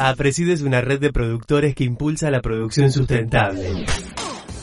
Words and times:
APRESID 0.00 0.50
es 0.50 0.62
una 0.62 0.80
red 0.80 1.00
de 1.00 1.12
productores 1.12 1.74
que 1.74 1.82
impulsa 1.82 2.30
la 2.30 2.40
producción 2.40 2.92
sustentable. 2.92 3.84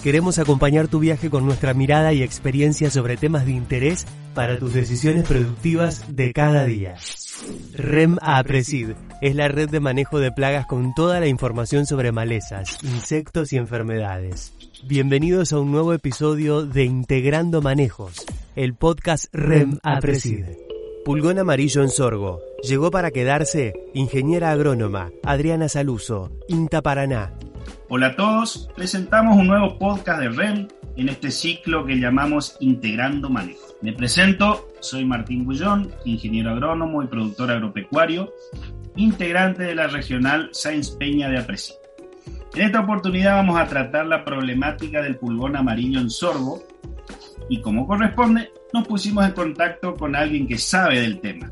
Queremos 0.02 0.40
acompañar 0.40 0.88
tu 0.88 1.00
viaje 1.00 1.30
con 1.30 1.46
nuestra 1.46 1.74
mirada 1.74 2.14
y 2.14 2.24
experiencia 2.24 2.90
sobre 2.90 3.18
temas 3.18 3.46
de 3.46 3.52
interés 3.52 4.06
para 4.34 4.58
tus 4.58 4.74
decisiones 4.74 5.28
productivas 5.28 6.16
de 6.16 6.32
cada 6.32 6.64
día. 6.64 6.96
REM 7.74 8.18
APRESID 8.22 8.92
es 9.22 9.36
la 9.36 9.50
red 9.50 9.70
de 9.70 9.82
manejo 9.82 10.20
de 10.20 10.32
plagas 10.32 10.68
con 10.68 10.94
toda 10.96 11.20
la 11.20 11.28
información 11.28 11.86
sobre 11.86 12.14
malezas, 12.14 12.82
insectos 12.84 13.52
y 13.52 13.58
enfermedades. 13.58 14.54
Bienvenidos 14.86 15.52
a 15.52 15.60
un 15.60 15.70
nuevo 15.70 15.92
episodio 15.92 16.66
de 16.66 16.86
Integrando 16.86 17.62
Manejos, 17.62 18.26
el 18.56 18.74
podcast 18.74 19.26
REM 19.34 19.80
APRESID. 19.84 20.46
Pulgón 21.04 21.40
amarillo 21.40 21.84
en 21.84 21.90
sorgo. 21.90 22.45
Llegó 22.64 22.90
para 22.90 23.12
quedarse 23.12 23.74
ingeniera 23.94 24.52
agrónoma 24.52 25.12
Adriana 25.24 25.70
Saluso, 25.70 26.32
INTA 26.48 26.82
Paraná. 26.82 27.34
Hola 27.90 28.08
a 28.08 28.16
todos, 28.16 28.70
presentamos 28.76 29.38
un 29.38 29.48
nuevo 29.48 29.78
podcast 29.78 30.22
de 30.22 30.30
REM 30.30 30.68
en 30.96 31.10
este 31.10 31.30
ciclo 31.30 31.86
que 31.86 32.00
llamamos 32.00 32.58
Integrando 32.60 33.30
Manejo. 33.30 33.76
Me 33.82 33.94
presento, 33.94 34.70
soy 34.80 35.06
Martín 35.06 35.46
Bullón, 35.46 35.92
ingeniero 36.06 36.52
agrónomo 36.52 37.04
y 37.04 37.08
productor 37.08 37.52
agropecuario, 37.52 38.34
integrante 38.96 39.64
de 39.64 39.76
la 39.76 39.88
regional 39.88 40.50
Sáenz 40.52 40.92
Peña 40.92 41.30
de 41.30 41.38
Apreci. 41.38 41.74
En 42.56 42.64
esta 42.64 42.80
oportunidad 42.80 43.36
vamos 43.36 43.60
a 43.60 43.68
tratar 43.68 44.08
la 44.08 44.24
problemática 44.24 45.02
del 45.02 45.18
pulgón 45.18 45.56
amarillo 45.56 46.00
en 46.00 46.10
sorgo 46.10 46.64
y 47.50 47.62
como 47.62 47.86
corresponde, 47.86 48.52
nos 48.74 48.88
pusimos 48.88 49.26
en 49.26 49.34
contacto 49.34 49.94
con 49.96 50.16
alguien 50.16 50.48
que 50.48 50.58
sabe 50.58 51.02
del 51.02 51.20
tema. 51.20 51.52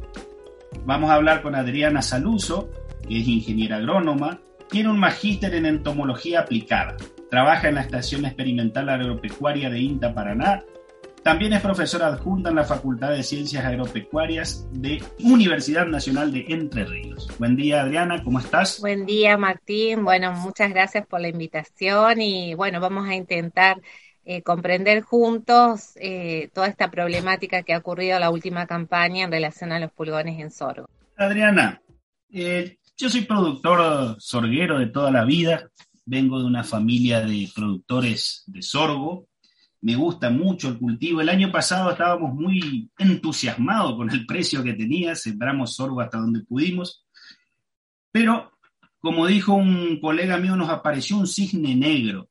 Vamos 0.85 1.09
a 1.09 1.15
hablar 1.15 1.41
con 1.41 1.55
Adriana 1.55 2.01
Saluso, 2.01 2.69
que 3.07 3.19
es 3.19 3.27
ingeniera 3.27 3.77
agrónoma, 3.77 4.41
tiene 4.69 4.89
un 4.89 4.99
magíster 4.99 5.55
en 5.55 5.65
entomología 5.65 6.41
aplicada, 6.41 6.97
trabaja 7.29 7.69
en 7.69 7.75
la 7.75 7.81
Estación 7.81 8.25
Experimental 8.25 8.89
Agropecuaria 8.89 9.69
de 9.69 9.79
INTA 9.79 10.13
Paraná, 10.13 10.63
también 11.23 11.53
es 11.53 11.61
profesora 11.61 12.07
adjunta 12.07 12.49
en 12.49 12.57
la 12.57 12.65
Facultad 12.65 13.11
de 13.11 13.23
Ciencias 13.23 13.63
Agropecuarias 13.63 14.67
de 14.73 15.01
Universidad 15.21 15.85
Nacional 15.85 16.33
de 16.33 16.45
Entre 16.49 16.83
Ríos. 16.83 17.29
Buen 17.39 17.55
día 17.55 17.81
Adriana, 17.81 18.21
¿cómo 18.21 18.39
estás? 18.39 18.81
Buen 18.81 19.05
día 19.05 19.37
Martín, 19.37 20.03
bueno, 20.03 20.33
muchas 20.33 20.69
gracias 20.71 21.07
por 21.07 21.21
la 21.21 21.29
invitación 21.29 22.19
y 22.19 22.55
bueno, 22.55 22.81
vamos 22.81 23.07
a 23.07 23.15
intentar 23.15 23.77
eh, 24.25 24.41
comprender 24.41 25.01
juntos 25.01 25.91
eh, 25.95 26.49
toda 26.53 26.67
esta 26.67 26.89
problemática 26.89 27.63
que 27.63 27.73
ha 27.73 27.79
ocurrido 27.79 28.15
en 28.15 28.21
la 28.21 28.29
última 28.29 28.65
campaña 28.67 29.25
en 29.25 29.31
relación 29.31 29.71
a 29.71 29.79
los 29.79 29.91
pulgones 29.91 30.39
en 30.39 30.49
sorgo. 30.49 30.89
Adriana, 31.17 31.81
eh, 32.31 32.77
yo 32.97 33.09
soy 33.09 33.21
productor 33.21 34.15
sorguero 34.19 34.79
de 34.79 34.87
toda 34.87 35.11
la 35.11 35.25
vida, 35.25 35.69
vengo 36.05 36.39
de 36.39 36.45
una 36.45 36.63
familia 36.63 37.19
de 37.19 37.49
productores 37.53 38.43
de 38.47 38.61
sorgo, 38.61 39.27
me 39.81 39.95
gusta 39.95 40.29
mucho 40.29 40.69
el 40.69 40.77
cultivo. 40.77 41.19
El 41.19 41.27
año 41.27 41.51
pasado 41.51 41.91
estábamos 41.91 42.33
muy 42.33 42.89
entusiasmados 42.97 43.97
con 43.97 44.09
el 44.09 44.25
precio 44.25 44.63
que 44.63 44.73
tenía, 44.73 45.15
sembramos 45.15 45.75
sorgo 45.75 45.99
hasta 45.99 46.19
donde 46.19 46.39
pudimos, 46.45 47.05
pero 48.09 48.53
como 48.99 49.27
dijo 49.27 49.53
un 49.53 49.99
colega 49.99 50.37
mío, 50.37 50.55
nos 50.55 50.69
apareció 50.69 51.17
un 51.17 51.27
cisne 51.27 51.75
negro 51.75 52.29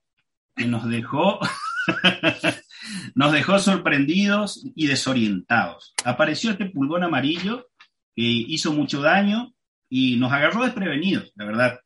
que 0.57 0.65
nos 0.65 0.89
dejó 0.89 1.39
Nos 3.15 3.33
dejó 3.33 3.59
sorprendidos 3.59 4.63
y 4.75 4.87
desorientados. 4.87 5.95
Apareció 6.05 6.51
este 6.51 6.67
pulgón 6.67 7.03
amarillo 7.03 7.69
que 8.15 8.23
hizo 8.23 8.73
mucho 8.73 9.01
daño 9.01 9.55
y 9.89 10.17
nos 10.17 10.33
agarró 10.33 10.65
desprevenidos, 10.65 11.33
la 11.35 11.45
verdad. 11.45 11.81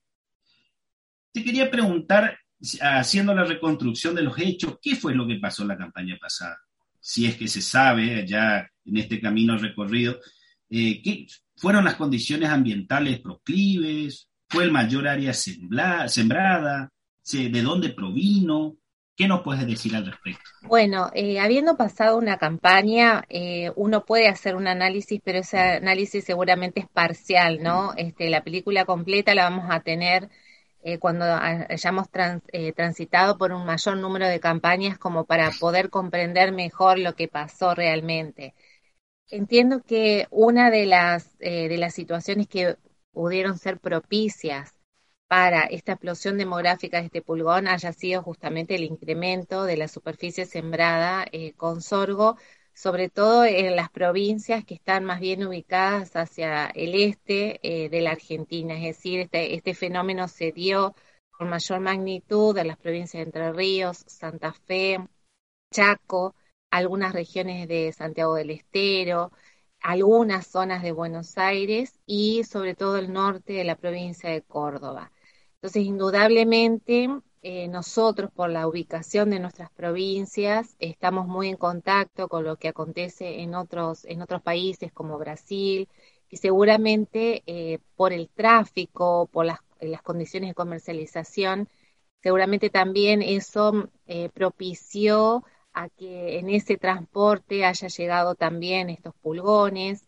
Te 1.33 1.45
quería 1.45 1.71
preguntar, 1.71 2.39
haciendo 2.81 3.35
la 3.35 3.45
reconstrucción 3.45 4.15
de 4.15 4.23
los 4.23 4.39
hechos, 4.39 4.79
¿qué 4.81 4.97
fue 4.97 5.15
lo 5.15 5.27
que 5.27 5.37
pasó 5.37 5.65
la 5.65 5.77
campaña 5.77 6.17
pasada? 6.21 6.59
Si 7.01 7.27
es 7.27 7.37
que 7.37 7.49
se 7.49 7.61
sabe 7.61 8.27
ya 8.27 8.69
en 8.85 8.97
este 8.97 9.21
camino 9.21 9.59
recorrido, 9.59 10.19
eh, 10.71 11.03
¿qué 11.03 11.27
fueron 11.57 11.85
las 11.85 11.97
condiciones 11.97 12.49
ambientales 12.49 13.21
proclives? 13.21 14.29
¿Fue 14.49 14.65
el 14.65 14.73
mayor 14.73 15.09
área 15.09 15.33
sembrada? 15.35 16.93
¿De 17.31 17.63
dónde 17.63 17.91
provino? 17.91 18.77
¿Qué 19.17 19.27
nos 19.27 19.41
puedes 19.41 19.67
decir 19.67 19.97
al 19.97 20.05
respecto? 20.05 20.43
Bueno, 20.61 21.11
eh, 21.15 21.41
habiendo 21.41 21.79
pasado 21.79 22.19
una 22.19 22.37
campaña, 22.37 23.25
eh, 23.31 23.73
uno 23.75 24.05
puede 24.05 24.29
hacer 24.29 24.57
un 24.57 24.67
análisis, 24.67 25.23
pero 25.25 25.39
ese 25.39 25.59
análisis 25.59 26.23
seguramente 26.25 26.81
es 26.81 26.89
parcial, 26.89 27.63
¿no? 27.63 27.95
Este, 27.97 28.29
la 28.29 28.45
película 28.45 28.85
completa 28.85 29.35
la 29.35 29.45
vamos 29.45 29.67
a 29.71 29.81
tener 29.81 30.29
eh, 30.83 30.99
cuando 30.99 31.25
hayamos 31.25 32.09
transitado 32.11 33.39
por 33.39 33.53
un 33.53 33.65
mayor 33.65 33.97
número 33.97 34.29
de 34.29 34.39
campañas 34.39 34.99
como 34.99 35.25
para 35.25 35.51
poder 35.51 35.89
comprender 35.89 36.53
mejor 36.53 36.99
lo 36.99 37.15
que 37.15 37.27
pasó 37.27 37.75
realmente. 37.75 38.55
Entiendo 39.31 39.83
que 39.83 40.27
una 40.31 40.71
de 40.71 40.87
las, 40.87 41.37
de 41.39 41.77
las 41.79 41.95
situaciones 41.95 42.49
que 42.49 42.77
pudieron 43.13 43.59
ser 43.59 43.81
propicias 43.81 44.76
para 45.29 45.63
esta 45.65 45.93
explosión 45.93 46.39
demográfica 46.39 46.99
de 46.99 47.07
este 47.07 47.23
pulgón 47.23 47.69
haya 47.69 47.93
sido 47.93 48.23
justamente 48.23 48.77
el 48.77 48.85
incremento 48.85 49.65
de 49.65 49.77
la 49.77 49.89
superficie 49.89 50.47
sembrada 50.47 51.27
eh, 51.33 51.53
con 51.55 51.83
sorgo, 51.83 52.37
sobre 52.75 53.09
todo 53.09 53.45
en 53.45 53.75
las 53.77 53.91
provincias 53.91 54.65
que 54.65 54.75
están 54.75 55.05
más 55.05 55.21
bien 55.21 55.45
ubicadas 55.47 56.15
hacia 56.17 56.67
el 56.67 56.95
este 56.95 57.59
eh, 57.63 57.89
de 57.89 58.01
la 58.03 58.13
Argentina. 58.13 58.75
Es 58.77 58.97
decir, 58.97 59.21
este, 59.21 59.55
este, 59.55 59.75
fenómeno 59.75 60.29
se 60.29 60.53
dio 60.53 60.95
con 61.31 61.49
mayor 61.49 61.81
magnitud 61.81 62.57
en 62.59 62.69
las 62.69 62.79
provincias 62.79 63.21
de 63.21 63.25
Entre 63.25 63.53
Ríos, 63.53 64.05
Santa 64.07 64.53
Fe, 64.53 64.99
Chaco, 65.73 66.35
algunas 66.71 67.13
regiones 67.15 67.69
de 67.69 67.93
Santiago 67.93 68.35
del 68.35 68.51
Estero, 68.51 69.33
algunas 69.81 70.47
zonas 70.47 70.83
de 70.83 70.93
Buenos 70.93 71.39
Aires 71.39 71.99
y 72.07 72.45
sobre 72.45 72.75
todo 72.75 72.99
el 72.99 73.13
norte 73.13 73.55
de 73.55 73.65
la 73.65 73.77
provincia 73.77 74.31
de 74.31 74.43
Córdoba. 74.43 75.13
Entonces, 75.67 75.89
indudablemente, 75.89 77.09
eh, 77.43 77.67
nosotros, 77.67 78.31
por 78.31 78.51
la 78.51 78.69
ubicación 78.69 79.31
de 79.31 79.41
nuestras 79.41 79.69
provincias, 79.73 80.77
estamos 80.79 81.27
muy 81.27 81.49
en 81.49 81.57
contacto 81.57 82.29
con 82.29 82.45
lo 82.45 82.55
que 82.55 82.69
acontece 82.69 83.41
en 83.41 83.57
otros, 83.57 84.05
en 84.05 84.23
otros 84.23 84.43
países 84.43 84.93
como 84.93 85.19
Brasil, 85.19 85.89
y 86.31 86.37
seguramente 86.37 87.43
eh, 87.47 87.81
por 87.97 88.13
el 88.13 88.29
tráfico, 88.29 89.29
por 89.33 89.45
las, 89.45 89.59
las, 89.81 90.03
condiciones 90.03 90.51
de 90.51 90.55
comercialización, 90.55 91.69
seguramente 92.23 92.71
también 92.71 93.21
eso 93.21 93.91
eh, 94.07 94.29
propició 94.33 95.43
a 95.73 95.89
que 95.89 96.39
en 96.39 96.49
ese 96.49 96.77
transporte 96.77 97.65
haya 97.65 97.89
llegado 97.89 98.37
también 98.37 98.89
estos 98.89 99.17
pulgones, 99.17 100.07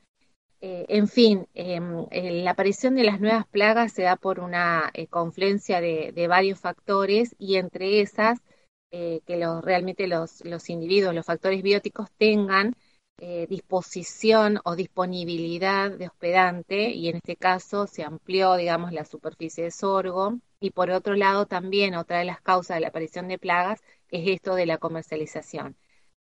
eh, 0.61 0.87
en 0.89 1.07
fin, 1.09 1.47
em, 1.55 2.07
la 2.11 2.51
aparición 2.51 2.97
de 2.97 3.05
las 3.05 3.21
nuevas 3.21 3.47
plagas 3.47 3.93
se 3.93 4.03
da 4.03 4.17
por 4.17 4.41
una 4.41 4.91
eh, 4.95 5.07
confluencia 5.07 5.81
de, 5.81 6.27
varios 6.29 6.59
factores 6.59 7.35
y 7.39 7.57
entre 7.57 8.01
esas 8.01 8.41
eh, 8.91 9.21
que 9.27 9.37
realmente 9.63 10.09
los, 10.09 10.43
individuos, 10.69 11.15
los 11.15 11.27
factores 11.27 11.63
bióticos 11.63 12.11
tengan 12.19 12.75
disposición 13.49 14.61
o 14.65 14.77
disponibilidad 14.77 15.91
de 15.91 16.07
hospedante 16.07 16.91
y 16.91 17.09
en 17.09 17.17
este 17.17 17.35
caso 17.35 17.89
se 17.89 18.05
amplió, 18.05 18.55
digamos, 18.55 18.93
la 18.93 19.05
superficie 19.05 19.65
de 19.65 19.73
sorgo 19.73 20.39
y 20.61 20.71
por 20.71 20.91
otro 20.91 21.15
lado 21.17 21.47
también 21.47 21.97
otra 21.97 22.19
de 22.21 22.27
las 22.27 22.41
causas 22.41 22.77
de 22.77 22.81
la 22.83 22.89
aparición 22.89 23.27
de 23.27 23.39
plagas 23.39 23.81
es 24.11 24.29
esto 24.29 24.55
de 24.55 24.67
la 24.67 24.79
comercialización. 24.79 25.77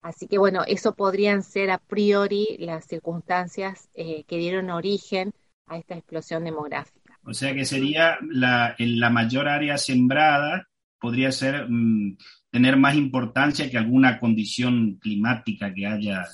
Así 0.01 0.27
que 0.27 0.37
bueno, 0.37 0.63
eso 0.67 0.95
podrían 0.95 1.43
ser 1.43 1.71
a 1.71 1.79
priori 1.79 2.57
las 2.59 2.85
circunstancias 2.85 3.89
eh, 3.93 4.23
que 4.27 4.37
dieron 4.37 4.69
origen 4.69 5.33
a 5.65 5.77
esta 5.77 5.95
explosión 5.95 6.43
demográfica. 6.43 7.19
O 7.23 7.33
sea 7.33 7.53
que 7.53 7.65
sería 7.65 8.17
la, 8.21 8.75
la 8.77 9.09
mayor 9.09 9.49
área 9.49 9.77
sembrada, 9.77 10.67
podría 10.99 11.31
ser 11.31 11.67
mm, 11.67 12.17
tener 12.49 12.77
más 12.77 12.95
importancia 12.95 13.69
que 13.69 13.77
alguna 13.77 14.19
condición 14.19 14.97
climática 15.01 15.73
que 15.73 15.85
haya. 15.85 16.25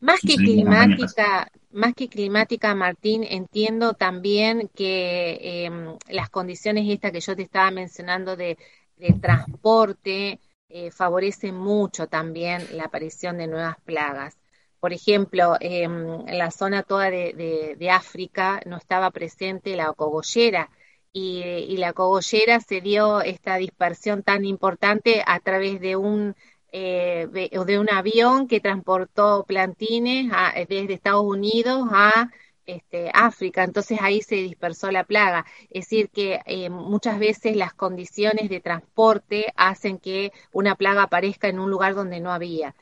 Más 0.00 0.20
que 0.20 0.34
climática, 0.34 1.48
más 1.70 1.94
que 1.94 2.08
climática, 2.08 2.74
Martín, 2.74 3.22
entiendo 3.22 3.94
también 3.94 4.68
que 4.74 5.64
em, 5.64 5.96
las 6.08 6.28
condiciones 6.28 6.88
estas 6.88 7.12
que 7.12 7.20
yo 7.20 7.36
te 7.36 7.42
estaba 7.42 7.70
mencionando 7.70 8.34
de, 8.36 8.58
de 8.96 9.12
transporte, 9.12 10.40
eh, 10.74 10.90
favorece 10.90 11.52
mucho 11.52 12.06
también 12.08 12.66
la 12.72 12.84
aparición 12.84 13.36
de 13.36 13.46
nuevas 13.46 13.76
plagas. 13.84 14.38
Por 14.80 14.92
ejemplo, 14.94 15.56
em, 15.60 16.26
en 16.26 16.38
la 16.38 16.50
zona 16.50 16.82
toda 16.82 17.10
de, 17.10 17.90
África 17.90 18.60
no 18.66 18.78
estaba 18.78 19.10
presente 19.10 19.76
la 19.76 19.92
cogollera 19.92 20.70
y, 21.12 21.76
la 21.76 21.92
cogollera 21.92 22.60
se 22.60 22.80
dio 22.80 23.20
esta 23.20 23.56
dispersión 23.56 24.22
tan 24.22 24.44
importante 24.46 25.22
a 25.26 25.40
través 25.40 25.78
de 25.80 25.96
un, 25.96 26.34
eh, 26.72 27.28
de, 27.30 27.78
un 27.78 27.90
avión 27.90 28.48
que 28.48 28.60
transportó 28.60 29.44
plantines 29.46 30.32
desde 30.68 30.94
Estados 30.94 31.24
Unidos 31.24 31.86
a 31.92 32.30
este, 32.66 33.10
África, 33.14 33.64
entonces 33.64 33.98
ahí 34.00 34.22
se 34.22 34.36
dispersó 34.36 34.90
la 34.90 35.04
plaga. 35.04 35.44
Es 35.70 35.86
decir, 35.86 36.10
que 36.10 36.40
eh, 36.46 36.70
muchas 36.70 37.18
veces 37.18 37.56
las 37.56 37.74
condiciones 37.74 38.48
de 38.50 38.60
transporte 38.60 39.52
hacen 39.56 39.98
que 39.98 40.32
una 40.52 40.74
plaga 40.76 41.04
aparezca 41.04 41.48
en 41.48 41.58
un 41.60 41.70
lugar 41.70 41.94
donde 41.94 42.20
no 42.20 42.32
había. 42.32 42.74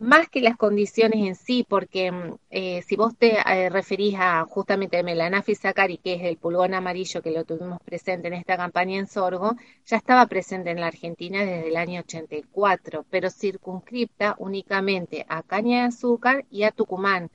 Más 0.00 0.28
que 0.30 0.40
las 0.40 0.56
condiciones 0.56 1.26
en 1.26 1.34
sí, 1.36 1.64
porque 1.68 2.10
mm, 2.10 2.36
eh, 2.50 2.82
si 2.82 2.96
vos 2.96 3.16
te 3.16 3.36
eh, 3.38 3.68
referís 3.70 4.16
a 4.18 4.44
justamente 4.46 4.98
a 4.98 5.02
Melanaphysis 5.02 5.60
sacari, 5.60 5.98
que 5.98 6.14
es 6.14 6.22
el 6.22 6.38
pulgón 6.38 6.74
amarillo 6.74 7.22
que 7.22 7.30
lo 7.30 7.44
tuvimos 7.44 7.78
presente 7.84 8.28
en 8.28 8.34
esta 8.34 8.56
campaña 8.56 8.98
en 8.98 9.06
sorgo, 9.06 9.56
ya 9.84 9.98
estaba 9.98 10.26
presente 10.26 10.70
en 10.70 10.80
la 10.80 10.86
Argentina 10.88 11.40
desde 11.40 11.68
el 11.68 11.76
año 11.76 12.00
84, 12.00 13.04
pero 13.10 13.30
circunscripta 13.30 14.34
únicamente 14.38 15.26
a 15.28 15.42
caña 15.42 15.82
de 15.82 15.88
azúcar 15.88 16.46
y 16.50 16.62
a 16.64 16.72
Tucumán 16.72 17.30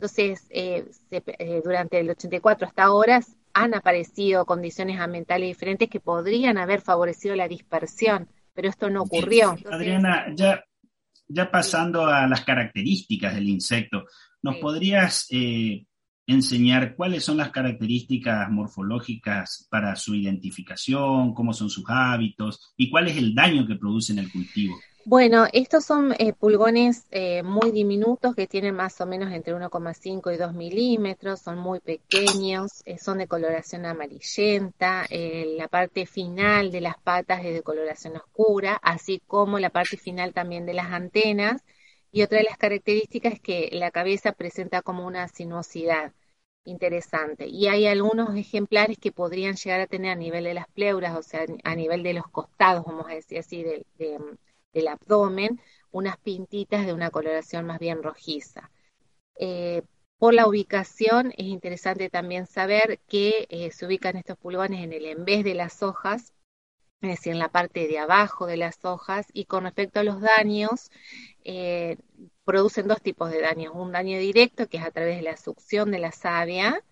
entonces, 0.00 0.46
eh, 0.50 0.88
eh, 1.10 1.60
durante 1.64 1.98
el 1.98 2.10
84 2.10 2.68
hasta 2.68 2.84
ahora 2.84 3.20
han 3.52 3.74
aparecido 3.74 4.46
condiciones 4.46 5.00
ambientales 5.00 5.48
diferentes 5.48 5.88
que 5.90 5.98
podrían 5.98 6.56
haber 6.56 6.82
favorecido 6.82 7.34
la 7.34 7.48
dispersión, 7.48 8.28
pero 8.54 8.68
esto 8.68 8.90
no 8.90 9.02
ocurrió. 9.02 9.56
Adriana, 9.68 10.26
ya, 10.36 10.62
ya 11.26 11.50
pasando 11.50 12.06
a 12.06 12.28
las 12.28 12.44
características 12.44 13.34
del 13.34 13.48
insecto, 13.48 14.04
¿nos 14.40 14.58
podrías 14.58 15.26
eh, 15.32 15.84
enseñar 16.28 16.94
cuáles 16.94 17.24
son 17.24 17.38
las 17.38 17.50
características 17.50 18.48
morfológicas 18.50 19.66
para 19.68 19.96
su 19.96 20.14
identificación, 20.14 21.34
cómo 21.34 21.52
son 21.52 21.70
sus 21.70 21.84
hábitos 21.88 22.72
y 22.76 22.88
cuál 22.88 23.08
es 23.08 23.16
el 23.16 23.34
daño 23.34 23.66
que 23.66 23.74
produce 23.74 24.12
en 24.12 24.20
el 24.20 24.30
cultivo? 24.30 24.76
Bueno, 25.10 25.46
estos 25.54 25.86
son 25.86 26.12
eh, 26.18 26.34
pulgones 26.34 27.06
eh, 27.10 27.42
muy 27.42 27.70
diminutos 27.70 28.34
que 28.34 28.46
tienen 28.46 28.74
más 28.74 29.00
o 29.00 29.06
menos 29.06 29.32
entre 29.32 29.54
1,5 29.54 30.30
y 30.30 30.36
2 30.36 30.52
milímetros, 30.52 31.40
son 31.40 31.58
muy 31.58 31.80
pequeños, 31.80 32.82
eh, 32.84 32.98
son 32.98 33.16
de 33.16 33.26
coloración 33.26 33.86
amarillenta, 33.86 35.06
la 35.10 35.68
parte 35.68 36.04
final 36.04 36.70
de 36.70 36.82
las 36.82 36.98
patas 36.98 37.42
es 37.42 37.54
de 37.54 37.62
coloración 37.62 38.16
oscura, 38.18 38.78
así 38.82 39.22
como 39.26 39.58
la 39.58 39.70
parte 39.70 39.96
final 39.96 40.34
también 40.34 40.66
de 40.66 40.74
las 40.74 40.92
antenas. 40.92 41.62
Y 42.12 42.22
otra 42.22 42.38
de 42.38 42.44
las 42.44 42.58
características 42.58 43.32
es 43.34 43.40
que 43.40 43.70
la 43.72 43.90
cabeza 43.90 44.32
presenta 44.32 44.82
como 44.82 45.06
una 45.06 45.26
sinuosidad 45.28 46.12
interesante. 46.64 47.46
Y 47.46 47.68
hay 47.68 47.86
algunos 47.86 48.36
ejemplares 48.36 48.98
que 48.98 49.12
podrían 49.12 49.56
llegar 49.56 49.80
a 49.80 49.86
tener 49.86 50.10
a 50.12 50.16
nivel 50.16 50.44
de 50.44 50.52
las 50.54 50.68
pleuras, 50.68 51.16
o 51.16 51.22
sea, 51.22 51.46
a 51.64 51.74
nivel 51.74 52.02
de 52.02 52.12
los 52.14 52.28
costados, 52.28 52.84
vamos 52.86 53.06
a 53.08 53.14
decir 53.14 53.38
así, 53.38 53.62
de 53.62 53.86
del 54.72 54.88
abdomen, 54.88 55.60
unas 55.90 56.16
pintitas 56.18 56.86
de 56.86 56.92
una 56.92 57.10
coloración 57.10 57.66
más 57.66 57.78
bien 57.78 58.02
rojiza. 58.02 58.70
Eh, 59.36 59.82
por 60.18 60.34
la 60.34 60.48
ubicación 60.48 61.32
es 61.36 61.46
interesante 61.46 62.10
también 62.10 62.46
saber 62.46 62.98
que 63.08 63.46
eh, 63.50 63.70
se 63.70 63.86
ubican 63.86 64.16
estos 64.16 64.36
pulgones 64.36 64.82
en 64.82 64.92
el 64.92 65.06
en 65.06 65.24
vez 65.24 65.44
de 65.44 65.54
las 65.54 65.82
hojas, 65.82 66.32
es 67.00 67.10
decir, 67.10 67.32
en 67.32 67.38
la 67.38 67.50
parte 67.50 67.86
de 67.86 67.98
abajo 67.98 68.46
de 68.46 68.56
las 68.56 68.84
hojas, 68.84 69.26
y 69.32 69.44
con 69.44 69.62
respecto 69.64 70.00
a 70.00 70.02
los 70.02 70.20
daños, 70.20 70.90
eh, 71.44 71.96
producen 72.44 72.88
dos 72.88 73.00
tipos 73.00 73.30
de 73.30 73.40
daños. 73.40 73.72
Un 73.74 73.92
daño 73.92 74.18
directo, 74.18 74.68
que 74.68 74.78
es 74.78 74.84
a 74.84 74.90
través 74.90 75.16
de 75.16 75.22
la 75.22 75.36
succión 75.36 75.92
de 75.92 76.00
la 76.00 76.10
savia, 76.10 76.82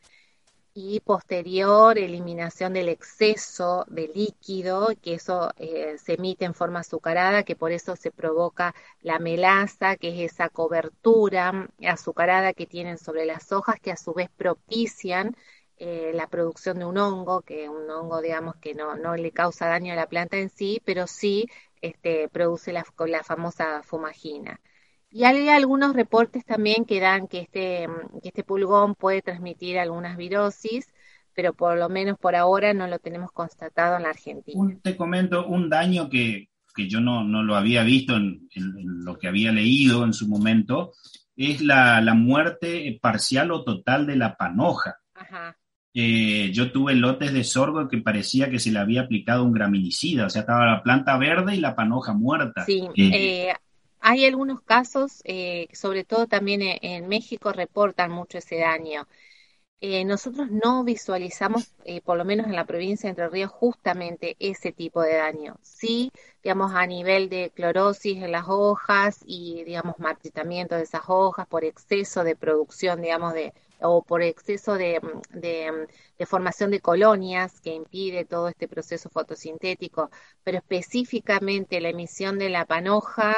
y 0.79 1.01
posterior 1.01 1.97
eliminación 1.99 2.75
del 2.75 2.91
exceso 2.91 3.85
de 3.89 4.09
líquido, 4.15 4.89
que 5.03 5.15
eso 5.15 5.51
eh, 5.57 5.97
se 5.99 6.15
emite 6.15 6.45
en 6.45 6.53
forma 6.55 6.81
azucarada, 6.81 7.45
que 7.45 7.57
por 7.57 7.73
eso 7.73 7.97
se 7.97 8.11
provoca 8.11 8.75
la 9.01 9.19
melaza, 9.19 9.97
que 9.97 10.11
es 10.11 10.33
esa 10.33 10.51
cobertura 10.51 11.69
azucarada 11.87 12.53
que 12.53 12.67
tienen 12.67 12.99
sobre 12.99 13.25
las 13.25 13.53
hojas, 13.53 13.81
que 13.81 13.91
a 13.91 13.97
su 13.97 14.13
vez 14.13 14.29
propician 14.37 15.35
eh, 15.79 16.13
la 16.15 16.27
producción 16.29 16.79
de 16.79 16.85
un 16.85 16.99
hongo, 16.99 17.41
que 17.43 17.69
un 17.71 17.89
hongo, 17.91 18.21
digamos, 18.21 18.57
que 18.57 18.75
no, 18.75 18.97
no 18.97 19.17
le 19.17 19.33
causa 19.33 19.69
daño 19.69 19.93
a 19.95 19.97
la 19.97 20.09
planta 20.09 20.37
en 20.37 20.51
sí, 20.51 20.83
pero 20.85 21.07
sí 21.07 21.49
este, 21.81 22.29
produce 22.29 22.73
la, 22.75 22.85
la 23.07 23.25
famosa 23.25 23.83
fumagina. 23.83 24.61
Y 25.17 25.25
hay 25.25 25.49
algunos 25.49 25.95
reportes 25.95 26.45
también 26.45 26.85
que 26.85 27.01
dan 27.01 27.27
que 27.27 27.41
este, 27.41 27.89
que 28.23 28.29
este 28.29 28.45
pulgón 28.45 28.95
puede 28.95 29.23
transmitir 29.23 29.79
algunas 29.79 30.19
virosis, 30.19 30.93
pero 31.33 31.55
por 31.55 31.79
lo 31.79 31.89
menos 31.89 32.19
por 32.19 32.37
ahora 32.37 32.75
no 32.75 32.87
lo 32.87 32.99
tenemos 32.99 33.33
constatado 33.33 33.97
en 33.97 34.03
la 34.03 34.11
Argentina. 34.11 34.79
te 34.83 34.95
comento 34.95 35.47
un 35.47 35.71
daño 35.71 36.11
que, 36.11 36.51
que 36.75 36.87
yo 36.87 37.01
no, 37.01 37.25
no, 37.25 37.43
lo 37.43 37.57
había 37.57 37.83
visto 37.83 38.15
en, 38.15 38.47
lo 39.07 39.19
que 39.19 39.29
había 39.29 39.53
leído 39.53 40.05
en 40.05 40.13
su 40.13 40.29
momento, 40.29 40.93
es 41.35 41.63
la, 41.63 42.03
la 42.03 42.13
muerte 42.13 42.99
parcial 43.01 43.53
o 43.53 43.65
total 43.65 44.07
de 44.07 44.17
la 44.17 44.37
panoja. 44.37 44.99
Ajá. 45.15 45.57
Eh, 45.95 46.51
yo 46.53 46.71
tuve 46.71 46.95
lotes 46.95 47.33
de 47.33 47.43
sorgo 47.43 47.89
que 47.89 48.03
parecía 48.03 48.51
que 48.51 48.59
se 48.59 48.71
le 48.71 48.81
había 48.81 49.01
aplicado 49.01 49.45
un 49.45 49.55
graminicida, 49.55 50.27
o 50.27 50.29
sea, 50.29 50.43
estaba 50.43 50.67
la 50.67 50.83
planta 50.83 51.17
verde 51.17 51.57
y 51.57 51.61
la 51.61 51.75
panoja 51.75 52.13
muerta. 52.13 52.67
Sí, 52.67 52.87
eh, 52.99 53.55
hay 54.09 54.25
algunos 54.25 54.63
casos, 54.63 55.21
eh, 55.25 55.67
sobre 55.73 56.05
todo 56.05 56.29
también 56.29 56.61
en, 56.63 57.09
México, 57.09 57.53
reportan 57.53 58.13
mucho 58.13 58.39
ese 58.39 58.59
daño. 58.59 59.09
Eh, 59.81 60.05
nosotros 60.05 60.49
no 60.51 60.85
visualizamos, 60.85 61.75
eh, 61.85 62.01
por 62.03 62.17
lo 62.17 62.25
menos 62.25 62.47
en 62.47 62.55
la 62.55 62.67
provincia 62.67 63.09
de 63.09 63.11
Entre 63.11 63.29
Ríos, 63.29 63.51
justamente 63.51 64.37
ese 64.39 64.71
tipo 64.73 65.03
de 65.03 65.17
daño. 65.17 65.57
Sí, 65.63 66.13
digamos, 66.43 66.73
a 66.73 66.87
nivel 66.87 67.29
de 67.29 67.51
clorosis 67.51 68.23
en 68.23 68.31
las 68.31 68.45
hojas 68.49 69.19
y, 69.27 69.65
digamos, 69.65 69.99
marchitamiento 69.99 70.77
de 70.77 70.83
esas 70.85 71.03
hojas 71.09 71.49
por 71.49 71.65
exceso 71.65 72.23
de 72.23 72.37
producción, 72.37 73.03
digamos, 73.03 73.35
de, 73.35 73.55
o 73.81 74.03
por 74.05 74.23
exceso 74.23 74.75
de, 74.75 75.01
de, 75.31 75.89
de, 76.17 76.27
formación 76.27 76.71
de 76.71 76.81
colonias 76.81 77.61
que 77.61 77.75
impide 77.75 78.25
todo 78.25 78.49
este 78.49 78.69
proceso 78.69 79.11
fotosintético, 79.11 80.11
pero 80.45 80.59
específicamente 80.59 81.81
la 81.81 81.89
emisión 81.89 82.39
de 82.39 82.51
la 82.51 82.67
panoja 82.67 83.35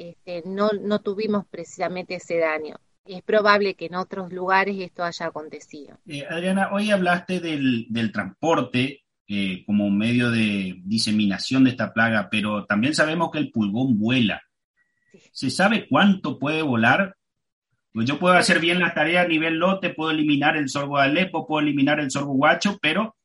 este, 0.00 0.42
no, 0.46 0.70
no 0.70 1.00
tuvimos 1.00 1.44
precisamente 1.46 2.14
ese 2.14 2.38
daño. 2.38 2.76
Es 3.04 3.22
probable 3.22 3.74
que 3.74 3.86
en 3.86 3.96
otros 3.96 4.32
lugares 4.32 4.76
esto 4.78 5.04
haya 5.04 5.26
acontecido. 5.26 5.98
Eh, 6.06 6.24
Adriana, 6.28 6.70
hoy 6.72 6.90
hablaste 6.90 7.38
del, 7.38 7.86
transporte 8.10 9.04
eh, 9.28 9.62
como 9.66 9.90
medio 9.90 10.30
de 10.30 10.80
diseminación 10.84 11.64
de 11.64 11.70
esta 11.70 11.92
plaga, 11.92 12.28
pero 12.30 12.64
también 12.64 12.94
sabemos 12.94 13.30
que 13.30 13.38
el 13.38 13.50
pulgón 13.50 13.98
vuela. 13.98 14.42
¿Se 15.32 15.50
sabe 15.50 15.86
cuánto 15.86 16.38
puede 16.38 16.62
volar? 16.62 17.16
Pues 17.92 18.06
yo 18.08 18.18
puedo 18.18 18.34
hacer 18.36 18.58
bien 18.58 18.78
la 18.78 18.94
tarea 18.94 19.22
a 19.22 19.28
nivel 19.28 19.58
lote, 19.58 19.90
puedo 19.90 20.12
eliminar 20.12 20.56
el 20.56 20.70
sorgo 20.70 20.96
de 20.96 21.04
Alepo, 21.04 21.46
puedo 21.46 21.60
eliminar 21.60 22.00
el 22.00 22.10
sorgo 22.10 22.32
guacho, 22.32 22.78
pero 22.80 23.16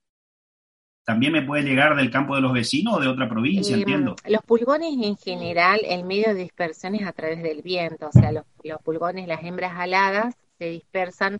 también 1.05 1.33
me 1.33 1.43
puede 1.43 1.63
llegar 1.63 1.95
del 1.95 2.09
campo 2.09 2.35
de 2.35 2.41
los 2.41 2.51
vecinos 2.51 2.95
o 2.95 2.99
de 2.99 3.07
otra 3.07 3.29
provincia, 3.29 3.75
entiendo. 3.75 4.15
Los 4.27 4.41
pulgones 4.41 4.93
en 5.01 5.15
general, 5.15 5.79
el 5.85 6.03
medio 6.03 6.33
de 6.33 6.41
dispersión 6.41 6.95
es 6.95 7.05
a 7.05 7.13
través 7.13 7.43
del 7.43 7.61
viento, 7.61 8.07
o 8.07 8.11
sea, 8.11 8.31
los, 8.31 8.43
pulgones, 8.83 9.27
las 9.27 9.43
hembras 9.43 9.73
aladas, 9.77 10.35
se 10.57 10.65
dispersan 10.65 11.37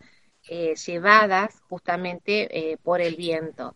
eh, 0.47 0.75
llevadas 0.75 1.59
justamente 1.67 2.71
eh, 2.71 2.77
por 2.77 3.01
el 3.01 3.15
viento. 3.15 3.75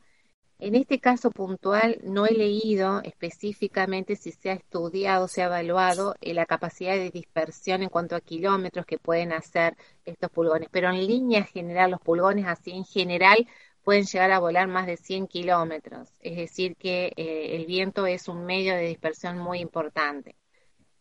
En 0.59 0.75
este 0.75 0.99
caso 0.99 1.31
puntual 1.31 1.99
no 2.03 2.27
he 2.27 2.33
leído 2.33 3.01
específicamente 3.03 4.17
si 4.17 4.33
se 4.33 4.49
ha 4.49 4.53
estudiado, 4.53 5.29
se 5.29 5.41
ha 5.41 5.45
evaluado 5.45 6.15
eh, 6.19 6.33
la 6.33 6.45
capacidad 6.45 6.95
de 6.95 7.11
dispersión 7.11 7.81
en 7.81 7.87
cuanto 7.89 8.15
a 8.15 8.21
kilómetros 8.21 8.85
que 8.85 8.99
pueden 8.99 9.31
hacer 9.31 9.77
estos 10.03 10.29
pulgones, 10.29 10.67
pero 10.69 10.89
en 10.89 11.07
línea 11.07 11.45
general 11.45 11.91
los 11.91 12.01
pulgones 12.01 12.45
así 12.45 12.71
en 12.71 12.83
general 12.83 13.47
pueden 13.83 14.05
llegar 14.05 14.31
a 14.31 14.39
volar 14.39 14.67
más 14.67 14.87
de 14.87 14.97
100 14.97 15.27
kilómetros, 15.27 16.09
es 16.21 16.37
decir, 16.37 16.75
que 16.75 17.13
eh, 17.15 17.55
el 17.55 17.65
viento 17.65 18.05
es 18.05 18.27
un 18.27 18.45
medio 18.45 18.75
de 18.75 18.87
dispersión 18.87 19.37
muy 19.39 19.59
importante. 19.59 20.35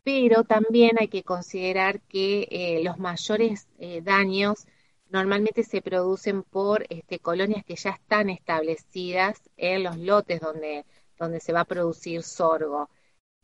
Pero 0.03 0.45
también 0.45 0.97
hay 0.99 1.09
que 1.09 1.23
considerar 1.23 2.01
que 2.03 2.49
eh, 2.51 2.83
los 2.83 2.99
mayores 2.99 3.69
eh, 3.79 4.01
daños 4.03 4.67
normalmente 5.11 5.65
se 5.65 5.83
producen 5.83 6.43
por 6.43 6.87
este, 6.89 7.19
colonias 7.19 7.65
que 7.65 7.77
ya 7.77 7.91
están 7.91 8.31
establecidas 8.31 9.41
en 9.57 9.83
los 9.83 9.99
lotes 9.99 10.41
donde, 10.41 10.85
donde 11.19 11.41
se 11.41 11.53
va 11.53 11.61
a 11.61 11.65
producir 11.65 12.23
sorgo. 12.23 12.89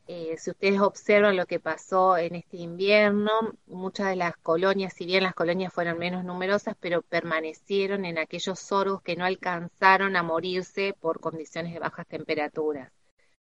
Eh, 0.06 0.36
si 0.36 0.50
ustedes 0.50 0.80
observan 0.80 1.36
lo 1.36 1.46
que 1.46 1.60
pasó 1.60 2.18
en 2.18 2.34
este 2.34 2.58
invierno, 2.58 3.30
muchas 3.66 4.08
de 4.08 4.16
las 4.16 4.36
colonias, 4.36 4.92
si 4.92 5.06
bien 5.06 5.22
las 5.22 5.34
colonias 5.34 5.72
fueron 5.72 5.98
menos 5.98 6.24
numerosas, 6.24 6.76
pero 6.78 7.00
permanecieron 7.02 8.04
en 8.04 8.18
aquellos 8.18 8.58
sorgos 8.58 9.00
que 9.02 9.16
no 9.16 9.24
alcanzaron 9.24 10.16
a 10.16 10.22
morirse 10.22 10.94
por 11.00 11.20
condiciones 11.20 11.72
de 11.72 11.78
bajas 11.80 12.06
temperaturas. 12.06 12.92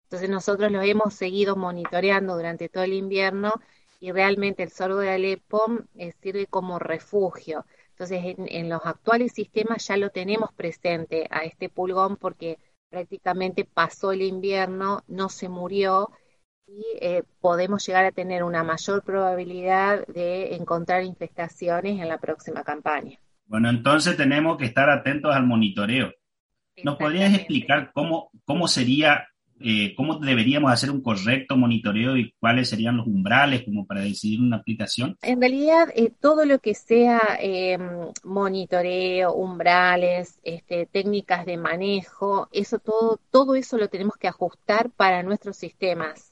Entonces 0.04 0.30
nosotros 0.30 0.70
los 0.70 0.84
hemos 0.84 1.14
seguido 1.14 1.56
monitoreando 1.56 2.36
durante 2.36 2.68
todo 2.68 2.84
el 2.84 2.92
invierno 2.92 3.52
y 3.98 4.12
realmente 4.12 4.62
el 4.62 4.70
sorgo 4.70 4.98
de 4.98 5.10
Alepo 5.10 5.66
eh, 5.96 6.12
sirve 6.22 6.46
como 6.46 6.78
refugio. 6.78 7.66
Entonces 7.90 8.22
en, 8.24 8.46
en 8.48 8.68
los 8.68 8.82
actuales 8.84 9.32
sistemas 9.32 9.86
ya 9.88 9.96
lo 9.96 10.10
tenemos 10.10 10.52
presente 10.52 11.26
a 11.30 11.40
este 11.44 11.68
pulgón 11.68 12.16
porque 12.16 12.58
prácticamente 12.88 13.64
pasó 13.64 14.12
el 14.12 14.22
invierno, 14.22 15.02
no 15.08 15.28
se 15.28 15.48
murió 15.48 16.10
y 16.74 16.84
eh, 17.00 17.22
podemos 17.40 17.86
llegar 17.86 18.04
a 18.04 18.12
tener 18.12 18.42
una 18.44 18.62
mayor 18.62 19.02
probabilidad 19.02 20.06
de 20.06 20.54
encontrar 20.54 21.04
infestaciones 21.04 22.00
en 22.00 22.08
la 22.08 22.18
próxima 22.18 22.62
campaña. 22.62 23.18
Bueno, 23.46 23.68
entonces 23.68 24.16
tenemos 24.16 24.56
que 24.56 24.64
estar 24.64 24.88
atentos 24.88 25.34
al 25.34 25.46
monitoreo. 25.46 26.10
¿Nos 26.82 26.96
podrías 26.96 27.34
explicar 27.34 27.90
cómo, 27.92 28.30
cómo 28.46 28.66
sería, 28.66 29.26
eh, 29.60 29.94
cómo 29.94 30.18
deberíamos 30.18 30.72
hacer 30.72 30.90
un 30.90 31.02
correcto 31.02 31.58
monitoreo 31.58 32.16
y 32.16 32.32
cuáles 32.40 32.70
serían 32.70 32.96
los 32.96 33.06
umbrales 33.06 33.62
como 33.64 33.86
para 33.86 34.00
decidir 34.00 34.40
una 34.40 34.56
aplicación? 34.56 35.18
En 35.20 35.38
realidad, 35.38 35.90
eh, 35.94 36.10
todo 36.18 36.46
lo 36.46 36.60
que 36.60 36.72
sea 36.72 37.20
eh, 37.40 37.76
monitoreo, 38.24 39.34
umbrales, 39.34 40.40
este, 40.44 40.86
técnicas 40.86 41.44
de 41.44 41.58
manejo, 41.58 42.48
eso 42.52 42.78
todo, 42.78 43.20
todo 43.30 43.54
eso 43.54 43.76
lo 43.76 43.88
tenemos 43.88 44.16
que 44.16 44.28
ajustar 44.28 44.88
para 44.88 45.22
nuestros 45.22 45.58
sistemas 45.58 46.31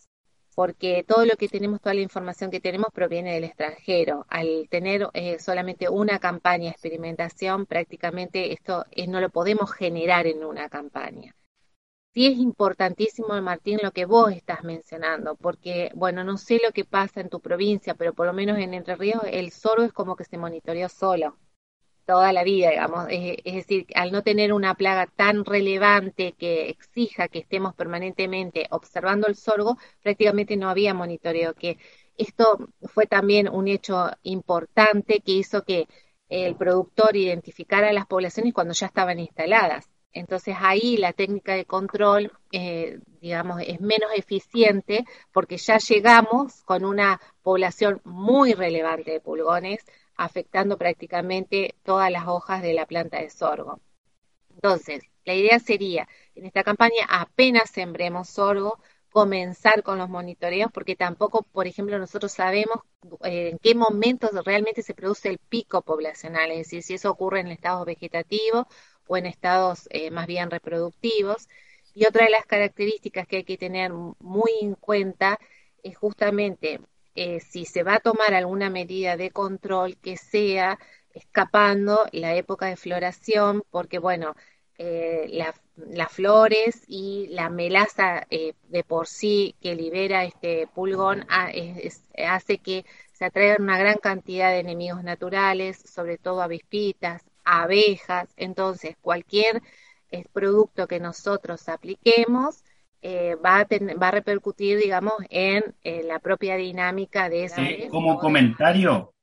porque 0.60 1.06
todo 1.08 1.24
lo 1.24 1.36
que 1.36 1.48
tenemos, 1.48 1.80
toda 1.80 1.94
la 1.94 2.02
información 2.02 2.50
que 2.50 2.60
tenemos 2.60 2.90
proviene 2.92 3.32
del 3.32 3.44
extranjero. 3.44 4.26
Al 4.28 4.68
tener 4.68 5.08
eh, 5.14 5.38
solamente 5.38 5.88
una 5.88 6.18
campaña 6.18 6.64
de 6.64 6.72
experimentación, 6.72 7.64
prácticamente 7.64 8.52
esto 8.52 8.84
eh, 8.90 9.06
no 9.06 9.22
lo 9.22 9.30
podemos 9.30 9.72
generar 9.72 10.26
en 10.26 10.44
una 10.44 10.68
campaña. 10.68 11.34
Sí 12.12 12.26
es 12.26 12.36
importantísimo, 12.36 13.40
Martín, 13.40 13.78
lo 13.82 13.90
que 13.92 14.04
vos 14.04 14.32
estás 14.32 14.62
mencionando, 14.62 15.34
porque, 15.34 15.92
bueno, 15.94 16.24
no 16.24 16.36
sé 16.36 16.60
lo 16.62 16.72
que 16.72 16.84
pasa 16.84 17.22
en 17.22 17.30
tu 17.30 17.40
provincia, 17.40 17.94
pero 17.94 18.12
por 18.12 18.26
lo 18.26 18.34
menos 18.34 18.58
en 18.58 18.74
Entre 18.74 18.96
Ríos 18.96 19.22
el 19.30 19.52
sorbo 19.52 19.84
es 19.84 19.94
como 19.94 20.14
que 20.14 20.24
se 20.24 20.36
monitoreó 20.36 20.90
solo 20.90 21.38
toda 22.06 22.32
la 22.32 22.44
vida, 22.44 22.70
digamos. 22.70 23.06
Es, 23.10 23.54
decir, 23.54 23.86
al 23.94 24.12
no 24.12 24.22
tener 24.22 24.52
una 24.52 24.74
plaga 24.74 25.06
tan 25.06 25.44
relevante 25.44 26.32
que 26.32 26.68
exija 26.70 27.28
que 27.28 27.40
estemos 27.40 27.74
permanentemente 27.74 28.66
observando 28.70 29.26
el 29.26 29.36
sorgo, 29.36 29.78
prácticamente 30.02 30.56
no 30.56 30.68
había 30.68 30.94
monitoreo, 30.94 31.54
que 31.54 31.78
esto 32.16 32.68
fue 32.82 33.06
también 33.06 33.48
un 33.48 33.68
hecho 33.68 34.10
importante 34.22 35.20
que 35.20 35.32
hizo 35.32 35.62
que 35.62 35.86
el 36.28 36.54
productor 36.56 37.16
identificara 37.16 37.92
las 37.92 38.06
poblaciones 38.06 38.54
cuando 38.54 38.74
ya 38.74 38.86
estaban 38.86 39.18
instaladas. 39.18 39.90
Entonces 40.12 40.56
ahí 40.58 40.96
la 40.96 41.12
técnica 41.12 41.54
de 41.54 41.64
control, 41.64 42.32
eh, 42.52 42.98
digamos, 43.20 43.62
es 43.64 43.80
menos 43.80 44.10
eficiente 44.16 45.04
porque 45.32 45.56
ya 45.56 45.78
llegamos 45.78 46.62
con 46.64 46.84
una 46.84 47.20
población 47.42 48.00
muy 48.04 48.52
relevante 48.54 49.12
de 49.12 49.20
pulgones, 49.20 49.84
afectando 50.20 50.76
prácticamente 50.76 51.74
todas 51.82 52.10
las 52.10 52.28
hojas 52.28 52.62
de 52.62 52.74
la 52.74 52.86
planta 52.86 53.20
de 53.20 53.30
sorgo. 53.30 53.80
Entonces, 54.50 55.02
la 55.24 55.34
idea 55.34 55.58
sería, 55.58 56.08
en 56.34 56.44
esta 56.46 56.62
campaña 56.64 57.06
apenas 57.08 57.70
sembremos 57.70 58.28
sorgo, 58.28 58.78
comenzar 59.10 59.82
con 59.82 59.98
los 59.98 60.10
monitoreos, 60.10 60.70
porque 60.72 60.94
tampoco, 60.94 61.42
por 61.42 61.66
ejemplo, 61.66 61.98
nosotros 61.98 62.32
sabemos 62.32 62.80
eh, 63.24 63.50
en 63.52 63.58
qué 63.58 63.74
momentos 63.74 64.30
realmente 64.44 64.82
se 64.82 64.94
produce 64.94 65.30
el 65.30 65.38
pico 65.38 65.82
poblacional, 65.82 66.50
es 66.50 66.58
decir, 66.58 66.82
si 66.82 66.94
eso 66.94 67.10
ocurre 67.10 67.40
en 67.40 67.48
estados 67.48 67.86
vegetativos 67.86 68.66
o 69.06 69.16
en 69.16 69.26
estados 69.26 69.88
eh, 69.90 70.10
más 70.10 70.26
bien 70.26 70.50
reproductivos. 70.50 71.48
Y 71.94 72.06
otra 72.06 72.26
de 72.26 72.30
las 72.30 72.46
características 72.46 73.26
que 73.26 73.38
hay 73.38 73.44
que 73.44 73.56
tener 73.58 73.92
muy 73.92 74.52
en 74.60 74.74
cuenta 74.74 75.38
es 75.82 75.96
justamente 75.96 76.80
eh, 77.14 77.40
si 77.40 77.64
se 77.64 77.82
va 77.82 77.96
a 77.96 78.00
tomar 78.00 78.34
alguna 78.34 78.70
medida 78.70 79.16
de 79.16 79.30
control 79.30 79.96
que 79.98 80.16
sea 80.16 80.78
escapando 81.12 82.06
la 82.12 82.34
época 82.34 82.66
de 82.66 82.76
floración, 82.76 83.62
porque 83.70 83.98
bueno, 83.98 84.34
eh, 84.78 85.44
las 85.76 86.12
flores 86.12 86.84
y 86.86 87.28
la 87.30 87.50
melaza 87.50 88.26
eh, 88.30 88.54
de 88.68 88.84
por 88.84 89.06
sí 89.08 89.56
que 89.60 89.74
libera 89.74 90.24
este 90.24 90.66
pulgón 90.68 91.26
hace 91.28 92.58
que 92.58 92.86
se 93.12 93.24
atraigan 93.26 93.62
una 93.62 93.78
gran 93.78 93.98
cantidad 93.98 94.50
de 94.50 94.60
enemigos 94.60 95.02
naturales, 95.04 95.78
sobre 95.78 96.16
todo 96.16 96.42
avispitas, 96.42 97.22
abejas, 97.44 98.28
entonces 98.36 98.96
cualquier 99.00 99.62
producto 100.32 100.86
que 100.88 100.98
nosotros 101.00 101.68
apliquemos 101.68 102.64
eh, 103.02 103.36
va, 103.44 103.60
a 103.60 103.66
va 104.00 104.08
a 104.08 104.12
repercutir, 104.12 104.78
digamos, 104.78 105.14
en, 105.30 105.64
la 106.06 106.18
propia 106.18 106.56
dinámica 106.56 107.28
de 107.28 107.44
esa. 107.44 107.62
como 107.90 108.18
comentario, 108.18 109.14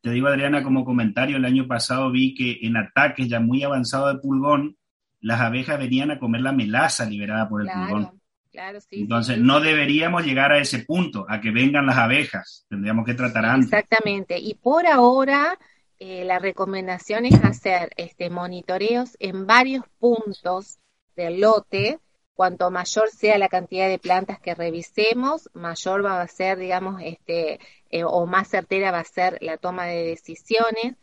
te 0.00 0.10
digo 0.10 0.28
Adriana, 0.28 0.62
como 0.62 0.84
comentario, 0.84 1.36
el 1.36 1.44
año 1.44 1.66
pasado 1.66 2.10
vi 2.10 2.34
que 2.34 2.58
en 2.62 2.76
ataques 2.76 3.28
ya 3.28 3.40
muy 3.40 3.62
avanzados 3.62 4.14
de 4.14 4.20
pulgón, 4.20 4.76
las 5.20 5.40
abejas 5.40 5.78
venían 5.78 6.10
a 6.10 6.18
comer 6.18 6.42
la 6.42 6.52
melaza 6.52 7.04
liberada 7.04 7.48
por 7.48 7.62
el 7.62 7.68
pulgón. 7.68 8.20
Claro, 8.50 8.80
sí, 8.80 9.02
Entonces, 9.02 9.38
no 9.38 9.60
deberíamos 9.60 10.24
llegar 10.24 10.52
a 10.52 10.58
ese 10.58 10.80
punto, 10.80 11.26
a 11.28 11.40
que 11.40 11.50
vengan 11.50 11.86
las 11.86 11.98
abejas. 11.98 12.64
Tendríamos 12.68 13.04
que 13.04 13.14
tratar 13.14 13.44
antes. 13.44 13.72
Exactamente. 13.72 14.38
Y 14.38 14.54
por 14.54 14.86
ahora, 14.86 15.58
eh, 15.98 16.24
la 16.24 16.38
recomendación 16.38 17.26
es 17.26 17.42
hacer 17.44 17.90
este 17.96 18.30
monitoreos 18.30 19.16
en 19.20 19.46
varios 19.46 19.84
puntos 19.98 20.78
del 21.14 21.40
lote 21.40 21.98
cuanto 22.38 22.70
mayor 22.70 23.10
sea 23.10 23.36
la 23.36 23.48
cantidad 23.48 23.88
de 23.88 23.98
plantas 23.98 24.38
que 24.38 24.54
revisemos, 24.54 25.50
mayor 25.54 26.04
va 26.04 26.20
a 26.20 26.28
ser, 26.28 26.56
digamos, 26.56 27.02
este, 27.02 27.58
eh, 27.90 28.04
o 28.04 28.26
más 28.26 28.46
certera 28.46 28.92
va 28.92 29.00
a 29.00 29.04
ser 29.04 29.38
la 29.40 29.56
toma 29.56 29.86
de 29.86 30.04
decisiones. 30.04 30.94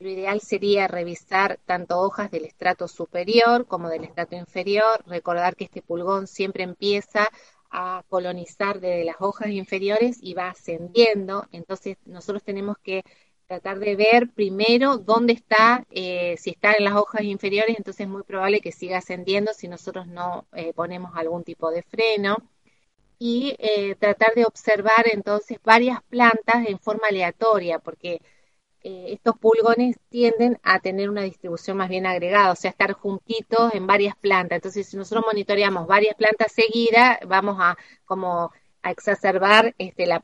Lo 0.00 0.10
ideal 0.10 0.42
sería 0.42 0.88
revisar 0.88 1.58
tanto 1.64 1.98
hojas 1.98 2.30
del 2.30 2.44
estrato 2.44 2.88
superior 2.88 3.66
como 3.66 3.88
del 3.88 4.04
estrato 4.04 4.36
inferior, 4.36 5.02
recordar 5.06 5.56
que 5.56 5.64
este 5.64 5.80
pulgón 5.80 6.26
siempre 6.26 6.62
empieza 6.62 7.26
a 7.70 8.04
colonizar 8.10 8.78
desde 8.78 9.06
las 9.06 9.16
hojas 9.18 9.48
inferiores 9.48 10.18
y 10.20 10.34
va 10.34 10.48
ascendiendo, 10.50 11.46
entonces 11.52 11.96
nosotros 12.04 12.42
tenemos 12.42 12.76
que 12.76 13.02
tratar 13.52 13.78
de 13.80 13.96
ver 13.96 14.30
primero 14.30 14.96
dónde 14.96 15.34
está, 15.34 15.84
eh, 15.90 16.36
si 16.38 16.50
está 16.50 16.72
en 16.72 16.84
las 16.84 16.94
hojas 16.94 17.22
inferiores, 17.22 17.76
entonces 17.76 18.06
es 18.06 18.08
muy 18.08 18.22
probable 18.22 18.62
que 18.62 18.72
siga 18.72 18.96
ascendiendo 18.98 19.52
si 19.52 19.68
nosotros 19.68 20.06
no 20.06 20.46
eh, 20.54 20.72
ponemos 20.72 21.12
algún 21.14 21.44
tipo 21.44 21.70
de 21.70 21.82
freno. 21.82 22.38
Y 23.18 23.54
eh, 23.58 23.94
tratar 23.96 24.34
de 24.34 24.44
observar 24.46 25.04
entonces 25.12 25.58
varias 25.62 26.02
plantas 26.04 26.66
en 26.66 26.78
forma 26.78 27.08
aleatoria, 27.08 27.78
porque 27.78 28.20
estos 28.84 29.38
pulgones 29.38 29.96
tienden 30.08 30.58
a 30.64 30.80
tener 30.80 31.08
una 31.08 31.22
distribución 31.22 31.76
más 31.76 31.88
bien 31.88 32.04
agregada, 32.04 32.50
o 32.50 32.56
sea, 32.56 32.70
estar 32.70 32.92
juntitos 32.94 33.72
en 33.74 33.86
varias 33.86 34.16
plantas. 34.16 34.56
Entonces, 34.56 34.88
si 34.88 34.96
nosotros 34.96 35.24
monitoreamos 35.26 35.86
varias 35.86 36.16
plantas 36.16 36.50
seguidas, 36.52 37.18
vamos 37.28 37.58
a 37.60 37.76
como 38.04 38.50
a 38.82 38.90
exacerbar 38.90 39.74
este, 39.78 40.06
la, 40.06 40.20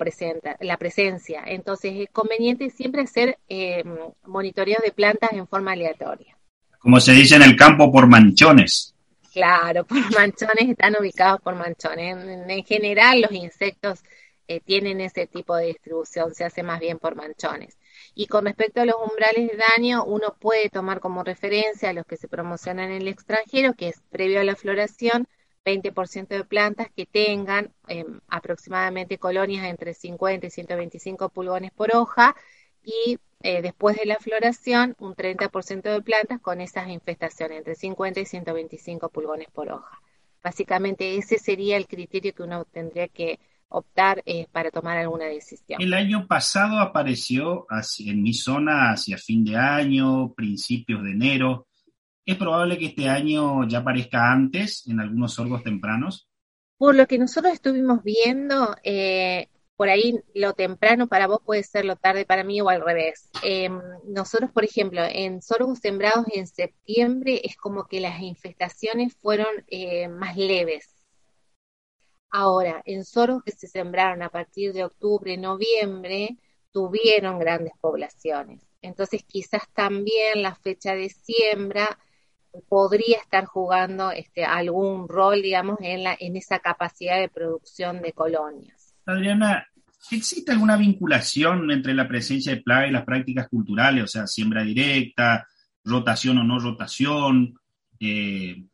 la 0.61 0.77
presencia. 0.77 1.43
Entonces 1.47 1.95
es 1.97 2.11
conveniente 2.11 2.71
siempre 2.71 3.03
hacer 3.03 3.39
eh, 3.49 3.85
monitoreos 4.27 4.83
de 4.83 4.93
plantas 4.93 5.33
en 5.33 5.47
forma 5.47 5.73
aleatoria. 5.73 6.37
Como 6.79 7.01
se 7.01 7.13
dice 7.13 7.37
en 7.37 7.43
el 7.43 7.57
campo, 7.57 7.91
por 7.91 8.07
manchones. 8.07 8.95
Claro, 9.33 9.85
por 9.87 9.99
manchones 10.15 10.69
están 10.69 10.97
ubicados 10.99 11.41
por 11.41 11.55
manchones. 11.55 12.17
En, 12.49 12.65
general 12.65 13.21
los 13.21 13.33
insectos 13.33 14.01
eh, 14.49 14.61
tienen 14.61 15.01
ese 15.01 15.27
tipo 15.27 15.55
de 15.57 15.67
distribución, 15.67 16.35
se 16.35 16.45
hace 16.45 16.63
más 16.63 16.81
bien 16.81 16.99
por 16.99 17.15
manchones. 17.15 17.79
Y 18.15 18.27
con 18.27 18.47
respecto 18.47 18.81
a 18.81 18.87
los 18.87 18.97
umbrales 18.97 19.51
de 19.51 19.59
daño, 19.77 20.05
uno 20.05 20.35
puede 20.41 20.71
tomar 20.71 21.01
como 21.01 21.23
referencia 21.23 21.91
a 21.91 21.93
los 21.93 22.07
que 22.07 22.17
se 22.17 22.29
promocionan 22.29 22.91
en 22.91 23.03
el 23.03 23.09
extranjero, 23.09 23.75
que 23.75 23.89
es 23.89 24.01
previo 24.11 24.41
a 24.41 24.45
la 24.45 24.57
floración, 24.57 25.29
20% 25.69 26.29
de 26.29 26.45
plantas 26.45 26.89
que 26.95 27.07
tengan 27.07 27.73
em, 27.89 28.21
aproximadamente 28.29 29.19
colonias 29.19 29.67
entre 29.67 29.95
50 29.95 30.47
y 30.47 30.51
125 30.51 31.29
pulgones 31.29 31.71
por 31.73 31.95
hoja 31.95 32.35
y 32.83 33.19
eh, 33.43 33.63
después 33.63 33.97
de 33.97 34.07
la 34.07 34.17
floración 34.17 34.97
un 34.99 35.15
30% 35.15 35.83
de 35.83 36.03
plantas 36.03 36.41
con 36.41 36.61
esas 36.61 36.89
infestaciones 36.89 37.59
entre 37.59 37.75
50 37.75 38.21
y 38.21 38.27
125 38.27 39.11
pulgones 39.11 39.49
por 39.53 39.71
hoja. 39.71 40.01
Básicamente 40.43 41.17
ese 41.17 41.39
sería 41.39 41.77
el 41.77 41.87
criterio 41.87 42.35
que 42.35 42.43
uno 42.43 42.65
tendría 42.65 43.09
que 43.09 43.39
optar 43.69 44.23
eh, 44.25 44.47
para 44.51 44.71
tomar 44.71 44.97
alguna 44.97 45.27
decisión. 45.27 45.81
El 45.81 45.93
año 45.93 46.27
pasado 46.27 46.79
apareció 46.79 47.67
en 47.99 48.23
mi 48.23 48.33
zona 48.33 48.93
hacia 48.93 49.19
fin 49.19 49.45
de 49.45 49.57
año, 49.57 50.33
principios 50.35 51.03
de 51.03 51.11
enero, 51.11 51.68
¿Es 52.29 52.37
probable 52.37 52.77
que 52.77 52.85
este 52.85 53.09
año 53.09 53.67
ya 53.67 53.79
aparezca 53.79 54.31
antes 54.31 54.87
en 54.87 55.01
algunos 55.01 55.33
sorgos 55.33 55.63
tempranos? 55.63 56.29
Por 56.77 56.95
lo 56.95 57.07
que 57.07 57.17
nosotros 57.17 57.55
estuvimos 57.55 58.03
viendo, 58.05 58.77
eh, 58.85 59.49
por 59.77 59.89
ahí 59.89 60.21
lo 60.35 60.53
temprano 60.53 61.07
para 61.07 61.27
vos 61.27 61.41
puede 61.43 61.63
ser 61.63 61.87
lo 61.87 61.97
tarde 61.97 62.27
para 62.27 62.45
mí 62.45 62.61
o 62.61 62.69
al 62.69 62.85
revés. 62.85 63.31
Em, 63.43 63.81
nosotros, 64.05 64.51
por 64.51 64.63
ejemplo, 64.63 65.01
en 65.11 65.41
sorgos 65.41 65.79
sembrados 65.79 66.27
en 66.35 66.47
septiembre 66.47 67.41
es 67.45 67.57
como 67.57 67.87
que 67.87 67.99
las 67.99 68.21
infestaciones 68.21 69.17
fueron 69.17 69.65
eh, 69.69 70.09
más 70.09 70.37
leves. 70.37 70.95
Ahora, 72.31 72.83
en 72.85 73.07
sorgos 73.07 73.43
que 73.43 73.53
se 73.53 73.69
sembraron 73.69 74.23
a 74.23 74.29
partir 74.29 74.75
de 74.75 74.85
octubre, 74.85 75.35
noviembre, 75.39 76.37
tuvieron 76.73 77.39
grandes 77.39 77.73
poblaciones. 77.81 78.61
Entonces, 78.83 79.25
quizás 79.25 79.63
también 79.73 80.43
la 80.43 80.55
fecha 80.55 80.95
de 80.95 81.09
siembra 81.09 81.99
podría 82.69 83.19
estar 83.19 83.45
jugando 83.45 84.11
este, 84.11 84.45
algún 84.45 85.09
rol, 85.09 85.43
digamos, 85.43 85.79
en, 85.81 86.05
la, 86.05 86.17
en 86.19 86.37
esa 86.37 86.59
capacidad 86.59 87.19
de 87.19 87.29
producción 87.29 88.01
de 88.03 88.13
colonias. 88.13 88.95
Adriana, 89.07 89.67
¿existe 90.11 90.53
alguna 90.53 90.77
vinculación 90.77 91.71
entre 91.71 91.95
la 91.95 92.09
presencia 92.09 92.55
de 92.55 92.63
plaga 92.63 92.87
y 92.87 92.93
las 92.93 93.05
prácticas 93.05 93.49
culturales, 93.49 94.05
o 94.05 94.07
sea, 94.07 94.27
siembra 94.27 94.63
directa, 94.63 95.47
rotación 95.85 96.39
o 96.39 96.45
no 96.45 96.59
rotación. 96.59 97.59
Eh, 97.99 98.65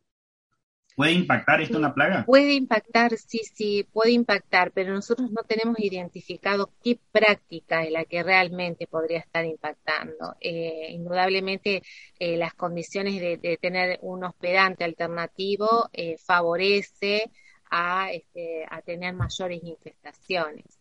¿Puede 0.95 1.11
impactar 1.11 1.61
esto 1.61 1.75
en 1.75 1.81
la 1.81 1.93
plaga? 1.93 2.23
Puede 2.25 2.53
impactar, 2.53 3.17
sí, 3.17 3.41
sí, 3.53 3.85
puede 3.91 4.11
impactar, 4.11 4.71
pero 4.71 4.93
nosotros 4.93 5.29
no 5.29 5.43
tenemos 5.43 5.77
identificado 5.77 6.71
qué 6.81 6.97
práctica 7.11 7.83
es 7.83 7.91
la 7.91 8.05
que 8.05 8.23
realmente 8.23 8.87
podría 8.87 9.19
estar 9.19 9.43
impactando. 9.43 10.35
Eh, 10.39 10.87
indudablemente, 10.91 11.83
eh, 12.17 12.37
las 12.37 12.53
condiciones 12.53 13.19
de, 13.19 13.57
tener 13.61 13.99
un 14.03 14.23
hospedante 14.23 14.85
alternativo 14.85 15.89
eh, 15.91 16.15
favorece 16.17 17.29
a, 17.69 18.11
este, 18.13 18.65
a 18.69 18.81
tener 18.81 19.13
mayores 19.13 19.61
infestaciones. 19.63 20.74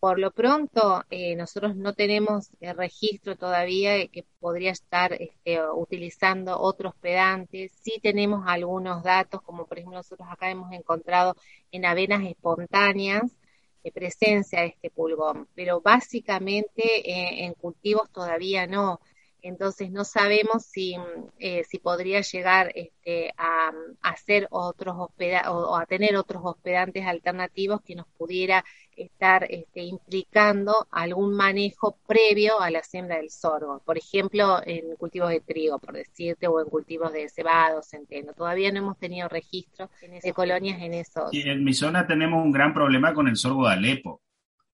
Por 0.00 0.18
lo 0.18 0.30
pronto, 0.30 1.04
eh, 1.10 1.36
nosotros 1.36 1.76
no 1.76 1.92
tenemos 1.92 2.48
el 2.60 2.74
registro 2.74 3.36
todavía 3.36 3.92
de 3.92 4.08
que 4.08 4.24
podría 4.40 4.70
estar 4.70 5.12
este, 5.12 5.62
utilizando 5.74 6.58
otros 6.58 6.94
pedantes. 6.96 7.72
Sí 7.82 8.00
tenemos 8.02 8.44
algunos 8.46 9.02
datos, 9.02 9.42
como 9.42 9.66
por 9.66 9.78
ejemplo 9.78 9.98
nosotros 9.98 10.26
acá 10.30 10.50
hemos 10.50 10.72
encontrado 10.72 11.36
en 11.70 11.84
avenas 11.84 12.24
espontáneas 12.24 13.30
de 13.84 13.92
presencia 13.92 14.62
de 14.62 14.68
este 14.68 14.90
pulgón, 14.90 15.48
pero 15.54 15.82
básicamente 15.82 16.82
eh, 16.82 17.44
en 17.44 17.52
cultivos 17.54 18.10
todavía 18.10 18.66
no 18.66 19.00
entonces 19.42 19.90
no 19.90 20.04
sabemos 20.04 20.64
si, 20.64 20.96
eh, 21.38 21.64
si 21.64 21.78
podría 21.78 22.20
llegar 22.20 22.72
este, 22.74 23.32
a, 23.36 23.72
hacer 24.02 24.46
otros 24.50 24.96
o, 24.98 25.76
a 25.76 25.86
tener 25.86 26.16
otros 26.16 26.42
hospedantes 26.44 27.06
alternativos 27.06 27.80
que 27.82 27.94
nos 27.94 28.06
pudiera 28.18 28.64
estar 29.04 29.46
este, 29.48 29.82
implicando 29.82 30.86
algún 30.90 31.34
manejo 31.34 31.98
previo 32.06 32.60
a 32.60 32.70
la 32.70 32.82
siembra 32.82 33.16
del 33.16 33.30
sorgo, 33.30 33.80
por 33.84 33.98
ejemplo 33.98 34.60
en 34.64 34.96
cultivos 34.96 35.30
de 35.30 35.40
trigo, 35.40 35.78
por 35.78 35.94
decirte, 35.94 36.46
o 36.46 36.60
en 36.60 36.68
cultivos 36.68 37.12
de 37.12 37.28
cebado, 37.28 37.82
centeno. 37.82 38.32
Todavía 38.32 38.70
no 38.72 38.78
hemos 38.78 38.98
tenido 38.98 39.28
registro 39.28 39.90
de 40.22 40.32
colonias 40.32 40.80
en 40.82 40.94
esos. 40.94 41.32
Y 41.32 41.48
en 41.48 41.64
mi 41.64 41.74
zona 41.74 42.06
tenemos 42.06 42.44
un 42.44 42.52
gran 42.52 42.74
problema 42.74 43.14
con 43.14 43.28
el 43.28 43.36
sorgo 43.36 43.66
de 43.66 43.74
Alepo. 43.74 44.20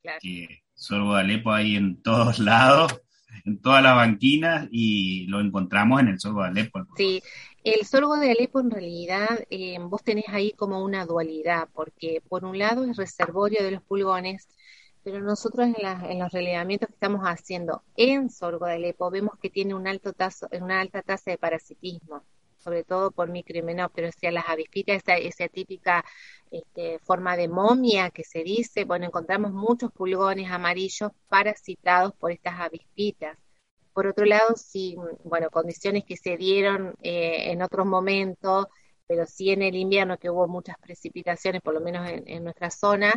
Claro. 0.02 0.18
Que 0.20 0.62
sorgo 0.74 1.14
de 1.14 1.20
Alepo 1.20 1.52
hay 1.52 1.76
en 1.76 2.02
todos 2.02 2.38
lados 2.38 3.00
en 3.44 3.60
todas 3.60 3.82
las 3.82 3.94
banquinas 3.94 4.68
y 4.70 5.26
lo 5.26 5.40
encontramos 5.40 6.00
en 6.00 6.08
el 6.08 6.20
sorgo 6.20 6.42
de 6.42 6.48
Alepo. 6.48 6.86
Sí, 6.96 7.22
el 7.64 7.84
sorgo 7.86 8.16
de 8.16 8.30
Alepo 8.32 8.60
en 8.60 8.70
realidad 8.70 9.44
eh, 9.50 9.76
vos 9.80 10.02
tenés 10.02 10.28
ahí 10.28 10.52
como 10.52 10.82
una 10.82 11.06
dualidad, 11.06 11.68
porque 11.74 12.22
por 12.28 12.44
un 12.44 12.58
lado 12.58 12.84
es 12.84 12.96
reservorio 12.96 13.62
de 13.62 13.72
los 13.72 13.82
pulgones, 13.82 14.48
pero 15.02 15.20
nosotros 15.20 15.66
en, 15.66 15.74
en 16.10 16.18
los 16.18 16.32
relevamientos 16.32 16.88
que 16.88 16.94
estamos 16.94 17.22
haciendo 17.22 17.82
en 17.96 18.30
sorgo 18.30 18.66
de 18.66 18.74
Alepo 18.74 19.10
vemos 19.10 19.38
que 19.40 19.50
tiene 19.50 19.74
un 19.74 19.86
alto 19.86 20.12
tazo, 20.12 20.48
una 20.60 20.80
alta 20.80 21.02
tasa 21.02 21.30
de 21.30 21.38
parasitismo 21.38 22.24
sobre 22.66 22.82
todo 22.82 23.12
por 23.12 23.30
pero 23.94 24.10
sea, 24.10 24.32
las 24.32 24.48
avispitas, 24.48 24.96
esa, 24.96 25.14
esa 25.16 25.46
típica 25.46 26.04
este, 26.50 26.98
forma 26.98 27.36
de 27.36 27.46
momia 27.46 28.10
que 28.10 28.24
se 28.24 28.42
dice, 28.42 28.84
bueno, 28.84 29.06
encontramos 29.06 29.52
muchos 29.52 29.92
pulgones 29.92 30.50
amarillos 30.50 31.12
parasitados 31.28 32.12
por 32.14 32.32
estas 32.32 32.58
avispitas. 32.58 33.38
Por 33.92 34.08
otro 34.08 34.24
lado, 34.24 34.56
sí, 34.56 34.96
bueno, 35.22 35.48
condiciones 35.48 36.04
que 36.04 36.16
se 36.16 36.36
dieron 36.36 36.94
eh, 37.02 37.52
en 37.52 37.62
otros 37.62 37.86
momentos, 37.86 38.66
pero 39.06 39.26
sí 39.26 39.50
en 39.50 39.62
el 39.62 39.76
invierno 39.76 40.18
que 40.18 40.28
hubo 40.28 40.48
muchas 40.48 40.76
precipitaciones, 40.78 41.62
por 41.62 41.72
lo 41.72 41.80
menos 41.80 42.08
en, 42.08 42.42
nuestra 42.42 42.70
zona, 42.70 43.12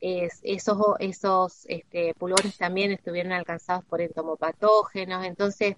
esos, 0.00 0.76
esos 0.98 1.66
este, 1.66 2.14
pulgones 2.14 2.58
también 2.58 2.90
estuvieron 2.90 3.30
alcanzados 3.30 3.84
por 3.84 4.00
entomopatógenos, 4.00 5.24
entonces 5.24 5.76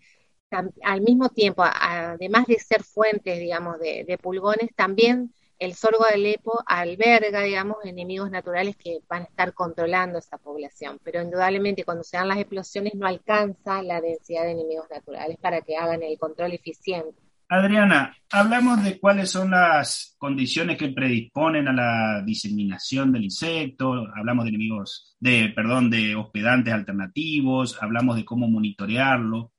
al 0.51 1.01
mismo 1.01 1.29
tiempo, 1.29 1.63
además 1.65 2.47
de 2.47 2.59
ser 2.59 2.83
fuentes, 2.83 3.39
digamos, 3.39 3.79
de, 3.79 4.19
pulgones, 4.21 4.71
también 4.75 5.33
el 5.59 5.75
sorgo 5.75 6.05
de 6.07 6.15
Alepo 6.15 6.63
alberga, 6.67 7.43
digamos, 7.43 7.77
enemigos 7.85 8.31
naturales 8.31 8.77
que 8.77 9.01
van 9.09 9.23
a 9.23 9.27
estar 9.27 9.53
controlando 9.53 10.19
esa 10.19 10.39
población. 10.39 10.99
Pero 11.05 11.23
indudablemente 11.23 11.85
cuando 11.85 12.03
se 12.03 12.17
dan 12.17 12.29
las 12.29 12.39
explosiones 12.39 12.95
no 12.95 13.07
alcanza 13.07 13.83
la 13.83 14.01
densidad 14.01 14.45
de 14.45 14.53
enemigos 14.53 14.87
naturales 14.91 15.37
para 15.39 15.61
que 15.61 15.77
hagan 15.77 16.03
el 16.03 16.19
control 16.19 16.53
eficiente. 16.53 17.21
Adriana, 17.53 18.17
hablamos 18.31 18.85
de 18.85 19.01
cuáles 19.01 19.29
son 19.33 19.51
las 19.51 20.15
condiciones 20.19 20.79
que 20.79 20.91
predisponen 20.91 21.67
a 21.67 21.73
la 21.73 22.23
diseminación 22.25 23.11
del 23.11 23.25
insecto, 23.25 24.07
hablamos 24.15 24.45
de 24.45 24.51
enemigos, 24.51 25.17
de, 25.19 25.53
perdón, 25.53 25.91
de 25.91 26.15
hospedantes 26.15 26.73
alternativos, 26.73 27.77
hablamos 27.83 28.15
de 28.15 28.25
cómo 28.25 28.49
monitorearlo. 28.49 29.51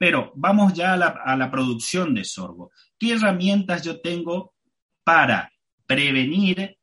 Pero 0.00 0.32
vamos 0.34 0.72
ya 0.72 0.94
a 0.94 1.36
la, 1.36 1.50
producción 1.50 2.14
de 2.14 2.24
sorgo. 2.24 2.70
¿Qué 2.98 3.12
herramientas 3.12 3.84
yo 3.84 4.00
tengo 4.00 4.54
para 5.04 5.52
prevenir 5.84 6.78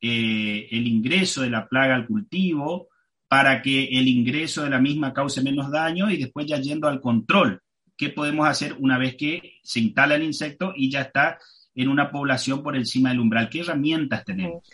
eh, 0.00 0.68
el 0.72 0.88
ingreso 0.88 1.42
de 1.42 1.50
la 1.50 1.68
plaga 1.68 1.94
al 1.94 2.08
cultivo, 2.08 2.88
para 3.28 3.62
que 3.62 3.84
el 3.84 4.08
ingreso 4.08 4.64
de 4.64 4.70
la 4.70 4.80
misma 4.80 5.12
cause 5.12 5.44
menos 5.44 5.70
daño 5.70 6.10
y 6.10 6.16
después 6.16 6.44
ya 6.46 6.60
yendo 6.60 6.88
al 6.88 7.00
control? 7.00 7.62
¿Qué 7.96 8.08
podemos 8.08 8.48
hacer 8.48 8.74
una 8.80 8.98
vez 8.98 9.14
que 9.14 9.60
se 9.62 9.78
instala 9.78 10.16
el 10.16 10.24
insecto 10.24 10.72
y 10.74 10.90
ya 10.90 11.02
está 11.02 11.38
en 11.72 11.88
una 11.88 12.10
población 12.10 12.64
por 12.64 12.74
encima 12.74 13.10
del 13.10 13.20
umbral? 13.20 13.48
¿Qué 13.48 13.60
herramientas 13.60 14.24
tenemos? 14.24 14.64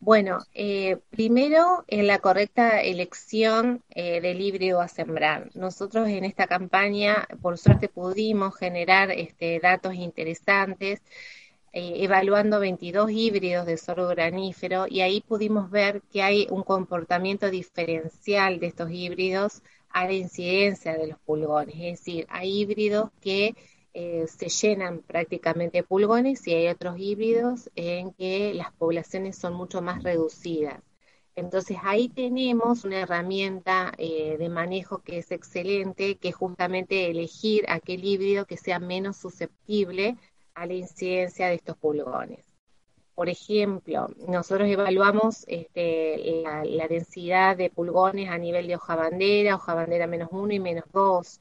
Bueno, 0.00 0.38
eh, 0.54 0.98
primero 1.10 1.84
en 1.88 2.06
la 2.06 2.20
correcta 2.20 2.80
elección 2.82 3.82
eh, 3.90 4.20
del 4.20 4.40
híbrido 4.40 4.80
a 4.80 4.88
sembrar. 4.88 5.50
Nosotros 5.54 6.08
en 6.08 6.24
esta 6.24 6.46
campaña, 6.46 7.26
por 7.42 7.58
suerte, 7.58 7.88
pudimos 7.88 8.56
generar 8.56 9.10
este, 9.10 9.58
datos 9.60 9.94
interesantes 9.94 11.02
eh, 11.72 12.04
evaluando 12.04 12.60
22 12.60 13.10
híbridos 13.10 13.66
de 13.66 13.76
sorgo 13.76 14.08
granífero 14.08 14.86
y 14.88 15.00
ahí 15.00 15.20
pudimos 15.20 15.70
ver 15.70 16.02
que 16.12 16.22
hay 16.22 16.46
un 16.50 16.62
comportamiento 16.62 17.50
diferencial 17.50 18.60
de 18.60 18.68
estos 18.68 18.90
híbridos 18.90 19.62
a 19.90 20.06
la 20.06 20.12
incidencia 20.12 20.96
de 20.96 21.08
los 21.08 21.18
pulgones. 21.20 21.74
Es 21.74 21.98
decir, 21.98 22.26
hay 22.30 22.60
híbridos 22.60 23.10
que 23.20 23.54
eh, 23.94 24.26
se 24.26 24.48
llenan 24.48 25.00
prácticamente 25.00 25.82
pulgones 25.82 26.46
y 26.46 26.54
hay 26.54 26.68
otros 26.68 26.98
híbridos 26.98 27.70
en 27.74 28.12
que 28.12 28.54
las 28.54 28.72
poblaciones 28.72 29.36
son 29.36 29.54
mucho 29.54 29.82
más 29.82 30.02
reducidas. 30.02 30.80
Entonces 31.38 31.76
ahí 31.82 32.08
tenemos 32.08 32.84
una 32.84 33.00
herramienta 33.00 33.92
eh, 33.96 34.36
de 34.38 34.48
manejo 34.48 35.02
que 35.02 35.18
es 35.18 35.30
excelente, 35.30 36.16
que 36.16 36.30
es 36.30 36.34
justamente 36.34 37.10
elegir 37.10 37.64
aquel 37.68 38.04
híbrido 38.04 38.44
que 38.44 38.56
sea 38.56 38.80
menos 38.80 39.16
susceptible 39.16 40.16
a 40.54 40.66
la 40.66 40.74
incidencia 40.74 41.46
de 41.48 41.54
estos 41.54 41.76
pulgones. 41.76 42.44
Por 43.14 43.28
ejemplo, 43.28 44.08
nosotros 44.28 44.68
evaluamos 44.68 45.44
este, 45.48 46.42
la, 46.42 46.64
la, 46.64 46.88
densidad 46.88 47.56
de 47.56 47.70
pulgones 47.70 48.30
a 48.30 48.38
nivel 48.38 48.66
de 48.66 48.76
hoja 48.76 48.96
bandera, 48.96 49.56
hoja 49.56 49.74
bandera 49.74 50.06
menos 50.06 50.28
uno 50.32 50.52
y 50.52 50.60
menos 50.60 50.84
dos, 50.92 51.40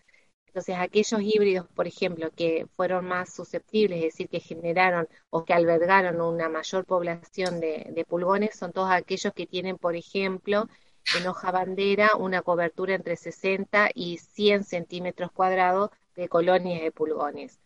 entonces, 0.58 0.78
aquellos 0.80 1.22
híbridos, 1.22 1.68
por 1.76 1.86
ejemplo, 1.86 2.32
que 2.36 2.66
fueron 2.76 3.06
más 3.06 3.32
susceptibles, 3.32 4.00
es 4.00 4.06
decir, 4.06 4.28
que 4.28 4.40
generaron 4.40 5.08
o 5.30 5.46
que 5.46 5.54
albergaron 5.54 6.20
una 6.20 6.50
mayor 6.50 6.84
población 6.84 7.60
de, 7.60 8.06
pulgones, 8.10 8.56
son 8.56 8.74
todos 8.74 8.90
aquellos 8.90 9.34
que 9.34 9.46
tienen, 9.46 9.78
por 9.78 9.96
ejemplo, 9.96 10.68
en 11.16 11.28
hoja 11.28 11.52
bandera 11.52 12.16
una 12.16 12.42
cobertura 12.42 12.96
entre 12.96 13.18
60 13.18 13.92
y 13.94 14.18
100 14.18 14.64
centímetros 14.64 15.32
cuadrados 15.32 15.92
de 16.16 16.28
colonias 16.28 16.82
de 16.82 16.92
pulgones. 16.92 17.60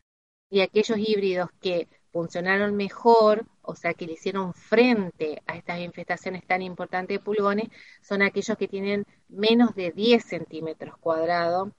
Y 0.50 0.60
aquellos 0.60 0.98
híbridos 0.98 1.50
que 1.62 1.88
funcionaron 2.12 2.76
mejor, 2.76 3.46
o 3.62 3.74
sea, 3.74 3.94
que 3.94 4.06
le 4.06 4.14
hicieron 4.14 4.54
frente 4.54 5.42
a 5.48 5.56
estas 5.56 5.80
infestaciones 5.80 6.46
tan 6.46 6.62
importantes 6.62 7.20
de 7.20 7.24
pulgones, 7.24 7.70
son 8.02 8.22
aquellos 8.22 8.58
que 8.58 8.68
tienen 8.68 9.06
menos 9.30 9.76
de 9.76 9.92
10 9.92 10.26
centímetros 10.26 10.98
cuadrados 10.98 11.70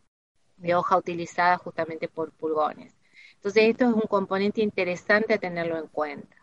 de 0.62 0.74
hoja 0.74 0.96
utilizada 0.96 1.58
justamente 1.58 2.08
por 2.08 2.32
pulgones. 2.32 2.94
Entonces, 3.34 3.64
esto 3.70 3.88
es 3.88 3.94
un 3.94 4.08
componente 4.08 4.62
interesante 4.62 5.34
a 5.34 5.38
tenerlo 5.38 5.76
en 5.78 5.88
cuenta. 5.88 6.36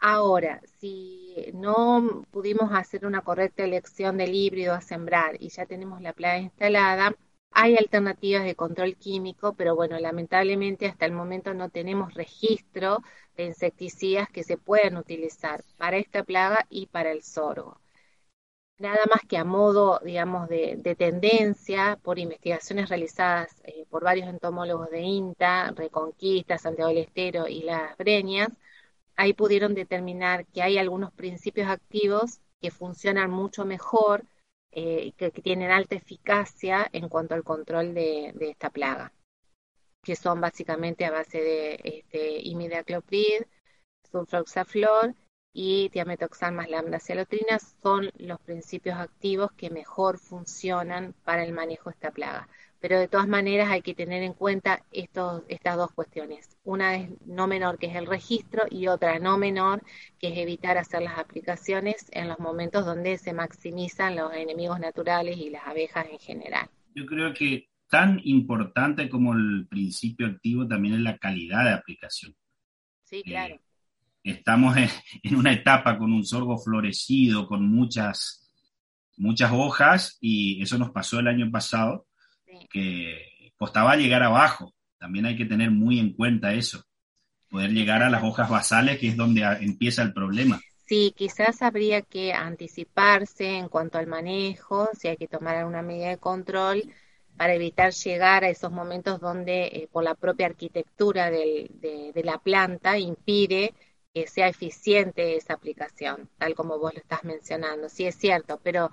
Ahora, 0.00 0.60
si 0.80 1.50
no 1.54 2.26
pudimos 2.30 2.70
hacer 2.72 3.06
una 3.06 3.22
correcta 3.22 3.64
elección 3.64 4.18
del 4.18 4.34
híbrido 4.34 4.74
a 4.74 4.80
sembrar 4.80 5.36
y 5.40 5.48
ya 5.48 5.66
tenemos 5.66 6.02
la 6.02 6.12
plaga 6.12 6.38
instalada, 6.38 7.16
hay 7.52 7.76
alternativas 7.76 8.44
de 8.44 8.56
control 8.56 8.96
químico, 8.96 9.54
pero 9.54 9.76
bueno, 9.76 9.98
lamentablemente 9.98 10.86
hasta 10.86 11.06
el 11.06 11.12
momento 11.12 11.54
no 11.54 11.70
tenemos 11.70 12.14
registro 12.14 13.02
de 13.36 13.44
insecticidas 13.44 14.28
que 14.28 14.44
se 14.44 14.58
puedan 14.58 14.96
utilizar 14.96 15.64
para 15.78 15.96
esta 15.96 16.24
plaga 16.24 16.66
y 16.68 16.86
para 16.86 17.12
el 17.12 17.22
sorgo 17.22 17.80
nada 18.78 19.04
más 19.08 19.22
que 19.28 19.36
a 19.36 19.44
modo, 19.44 20.00
digamos, 20.04 20.48
de, 20.48 20.96
tendencia 20.98 21.98
por 22.02 22.18
investigaciones 22.18 22.88
realizadas 22.88 23.54
eh, 23.64 23.86
por 23.90 24.04
varios 24.04 24.28
entomólogos 24.28 24.90
de 24.90 25.00
INTA, 25.02 25.72
Reconquista, 25.72 26.58
Santiago 26.58 26.90
del 26.90 26.98
Estero 26.98 27.48
y 27.48 27.62
Las 27.62 27.96
Breñas, 27.96 28.48
ahí 29.16 29.32
pudieron 29.32 29.74
determinar 29.74 30.46
que 30.46 30.62
hay 30.62 30.78
algunos 30.78 31.12
principios 31.12 31.68
activos 31.68 32.40
que 32.60 32.70
funcionan 32.70 33.30
mucho 33.30 33.64
mejor, 33.64 34.24
eh, 34.72 35.12
que, 35.16 35.30
tienen 35.30 35.70
alta 35.70 35.94
eficacia 35.94 36.88
en 36.92 37.08
cuanto 37.08 37.34
al 37.34 37.44
control 37.44 37.94
de 37.94 38.34
esta 38.40 38.70
plaga. 38.70 39.12
que 40.02 40.16
son 40.16 40.40
básicamente 40.40 41.06
a 41.06 41.10
base 41.10 41.40
de 41.40 41.80
este, 41.82 42.40
imidacloprid, 42.42 43.42
sulfoxaflor 44.10 45.14
y 45.56 45.88
tiametoxam 45.90 46.56
más 46.56 46.68
lambda-cialotrina 46.68 47.60
son 47.80 48.10
los 48.18 48.40
principios 48.40 48.98
activos 48.98 49.52
que 49.52 49.70
mejor 49.70 50.18
funcionan 50.18 51.14
para 51.24 51.44
el 51.44 51.52
manejo 51.52 51.90
de 51.90 51.94
esta 51.94 52.10
plaga. 52.10 52.48
Pero 52.80 52.98
de 52.98 53.08
todas 53.08 53.28
maneras 53.28 53.70
hay 53.70 53.80
que 53.80 53.94
tener 53.94 54.22
en 54.24 54.34
cuenta 54.34 54.82
estos, 54.92 55.42
estas 55.48 55.76
dos 55.76 55.92
cuestiones. 55.92 56.58
Una 56.64 56.96
es 56.96 57.08
no 57.24 57.46
menor, 57.46 57.78
que 57.78 57.86
es 57.86 57.94
el 57.94 58.06
registro, 58.06 58.64
y 58.68 58.88
otra 58.88 59.18
no 59.20 59.38
menor, 59.38 59.82
que 60.18 60.28
es 60.28 60.38
evitar 60.38 60.76
hacer 60.76 61.00
las 61.02 61.18
aplicaciones 61.18 62.06
en 62.10 62.28
los 62.28 62.38
momentos 62.40 62.84
donde 62.84 63.16
se 63.16 63.32
maximizan 63.32 64.16
los 64.16 64.34
enemigos 64.34 64.80
naturales 64.80 65.38
y 65.38 65.50
las 65.50 65.66
abejas 65.66 66.06
en 66.10 66.18
general. 66.18 66.68
Yo 66.94 67.06
creo 67.06 67.32
que 67.32 67.68
tan 67.88 68.20
importante 68.24 69.08
como 69.08 69.34
el 69.34 69.66
principio 69.70 70.26
activo 70.26 70.66
también 70.66 70.94
es 70.94 71.00
la 71.00 71.16
calidad 71.16 71.64
de 71.64 71.72
aplicación. 71.72 72.34
Sí, 73.04 73.18
eh, 73.18 73.22
claro. 73.24 73.60
Estamos 74.24 74.76
en, 74.76 75.36
una 75.36 75.52
etapa 75.52 75.96
con 75.98 76.12
un 76.12 76.24
sorgo 76.24 76.58
florecido, 76.58 77.46
con 77.46 77.68
muchas, 77.68 78.50
muchas 79.16 79.52
hojas, 79.52 80.18
y 80.20 80.60
eso 80.62 80.78
nos 80.78 80.90
pasó 80.90 81.20
el 81.20 81.28
año 81.28 81.50
pasado, 81.50 82.06
que 82.70 83.52
costaba 83.56 83.96
llegar 83.96 84.22
abajo. 84.22 84.74
También 84.98 85.26
hay 85.26 85.36
que 85.36 85.44
tener 85.44 85.70
muy 85.70 85.98
en 85.98 86.14
cuenta 86.14 86.54
eso, 86.54 86.82
poder 87.48 87.70
llegar 87.70 88.02
a 88.02 88.10
las 88.10 88.24
hojas 88.24 88.48
basales, 88.48 88.98
que 88.98 89.08
es 89.08 89.16
donde 89.16 89.42
empieza 89.60 90.02
el 90.02 90.12
problema. 90.12 90.60
Sí, 90.86 91.14
quizás 91.16 91.62
habría 91.62 92.02
que 92.02 92.32
anticiparse 92.32 93.56
en 93.56 93.68
cuanto 93.68 93.98
al 93.98 94.06
manejo, 94.06 94.88
si 94.98 95.08
hay 95.08 95.16
que 95.16 95.28
tomar 95.28 95.56
alguna 95.56 95.82
medida 95.82 96.08
de 96.08 96.18
control 96.18 96.82
para 97.36 97.54
evitar 97.54 97.92
llegar 97.92 98.44
a 98.44 98.50
esos 98.50 98.70
momentos 98.70 99.20
donde 99.20 99.64
eh, 99.66 99.88
por 99.90 100.04
la 100.04 100.14
propia 100.14 100.46
arquitectura 100.46 101.30
de, 101.30 102.12
la 102.22 102.38
planta 102.38 102.98
impide 102.98 103.74
que 104.14 104.26
sea 104.28 104.48
eficiente 104.48 105.36
esa 105.36 105.54
aplicación, 105.54 106.30
tal 106.38 106.54
como 106.54 106.78
vos 106.78 106.94
lo 106.94 107.00
estás 107.00 107.24
mencionando. 107.24 107.88
Sí 107.88 108.06
es 108.06 108.14
cierto, 108.16 108.60
pero 108.62 108.90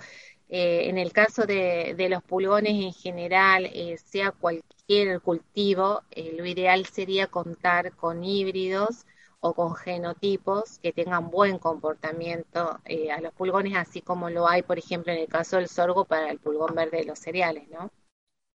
eh, 0.50 0.90
en 0.90 0.98
el 0.98 1.14
caso 1.14 1.46
de, 1.46 1.96
los 2.10 2.24
pulgones 2.24 2.74
en 2.74 2.94
general, 2.94 3.68
eh, 3.68 3.98
sea 3.98 4.32
cualquier 4.32 5.22
cultivo, 5.22 6.02
lo 6.36 6.46
ideal 6.46 6.86
sería 6.88 7.28
contar 7.28 7.96
con 7.96 8.24
híbridos 8.24 9.06
o 9.40 9.54
con 9.54 9.76
genotipos 9.76 10.80
que 10.80 10.94
tengan 10.94 11.30
buen 11.32 11.58
comportamiento 11.60 12.80
a 13.12 13.22
los 13.22 13.34
pulgones, 13.34 13.76
así 13.76 14.02
como 14.02 14.30
lo 14.30 14.48
hay, 14.48 14.62
por 14.64 14.78
ejemplo, 14.80 15.14
en 15.14 15.20
el 15.20 15.28
caso 15.28 15.58
del 15.58 15.68
sorgo 15.70 16.06
para 16.06 16.32
el 16.32 16.40
pulgón 16.40 16.76
verde 16.76 17.00
de 17.00 17.06
los 17.06 17.20
cereales, 17.20 17.68
¿no? 17.70 17.92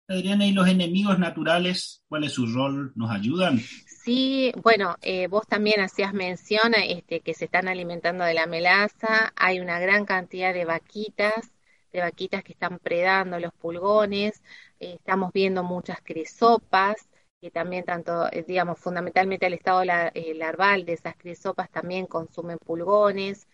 Adriana, 0.07 0.45
¿y 0.45 0.51
los 0.51 0.67
enemigos 0.67 1.17
naturales, 1.17 2.03
cuál 2.07 2.23
es 2.25 2.33
su 2.33 2.45
rol? 2.45 2.91
¿Nos 2.95 3.09
ayudan? 3.11 3.59
Sí, 3.85 4.51
bueno, 4.61 4.95
eh, 5.01 5.27
vos 5.27 5.47
también 5.47 5.81
hacías 5.81 6.13
mención 6.13 6.73
este, 6.75 7.21
que 7.21 7.33
se 7.33 7.45
están 7.45 7.67
alimentando 7.67 8.23
de 8.23 8.35
la 8.35 8.45
melaza, 8.45 9.33
hay 9.35 9.59
una 9.59 9.79
gran 9.79 10.05
cantidad 10.05 10.53
de 10.53 10.65
vaquitas, 10.65 11.51
de 11.91 12.01
vaquitas 12.01 12.43
que 12.43 12.51
están 12.53 12.77
predando 12.77 13.39
los 13.39 13.51
pulgones, 13.53 14.43
eh, 14.79 14.95
estamos 14.99 15.31
viendo 15.33 15.63
muchas 15.63 16.01
crisopas, 16.03 17.09
que 17.41 17.49
también 17.49 17.83
tanto, 17.83 18.31
eh, 18.31 18.43
digamos, 18.47 18.79
fundamentalmente 18.79 19.47
el 19.47 19.53
estado 19.55 19.83
larval 19.83 20.85
de 20.85 20.93
esas 20.93 21.15
crisopas 21.17 21.71
también 21.71 22.05
consumen 22.05 22.59
pulgones, 22.59 23.47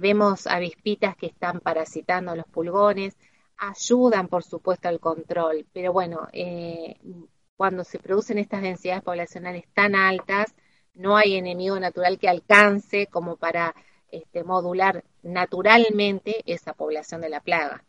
vemos 0.00 0.46
avispitas 0.46 1.16
que 1.16 1.26
están 1.26 1.58
parasitando 1.60 2.36
los 2.36 2.44
pulgones, 2.46 3.16
ayudan, 3.60 4.28
por 4.28 4.42
supuesto, 4.42 4.88
al 4.88 4.98
control, 4.98 5.66
pero 5.72 5.92
bueno, 5.92 6.28
eh, 6.32 6.96
cuando 7.56 7.84
se 7.84 7.98
producen 7.98 8.38
estas 8.38 8.62
densidades 8.62 9.02
poblacionales 9.02 9.64
tan 9.74 9.94
altas, 9.94 10.54
no 10.94 11.16
hay 11.16 11.34
enemigo 11.36 11.78
natural 11.78 12.18
que 12.18 12.28
alcance 12.28 13.06
como 13.06 13.36
para 13.36 13.74
este, 14.10 14.42
modular 14.44 15.04
naturalmente 15.22 16.42
esa 16.46 16.72
población 16.72 17.20
de 17.20 17.28
la 17.28 17.40
plaga. 17.40 17.84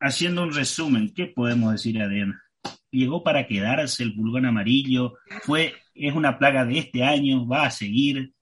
Haciendo 0.00 0.42
un 0.42 0.52
resumen, 0.52 1.14
¿qué 1.14 1.26
podemos 1.26 1.72
decir, 1.72 2.02
Adriana? 2.02 2.42
¿Llegó 2.90 3.22
para 3.22 3.46
quedarse 3.46 4.02
el 4.02 4.14
pulgón 4.14 4.46
amarillo? 4.46 5.14
¿Fue, 5.42 5.74
¿Es 5.94 6.14
una 6.14 6.38
plaga 6.38 6.64
de 6.64 6.78
este 6.78 7.02
año? 7.04 7.46
¿Va 7.46 7.66
a 7.66 7.70
seguir? 7.70 8.33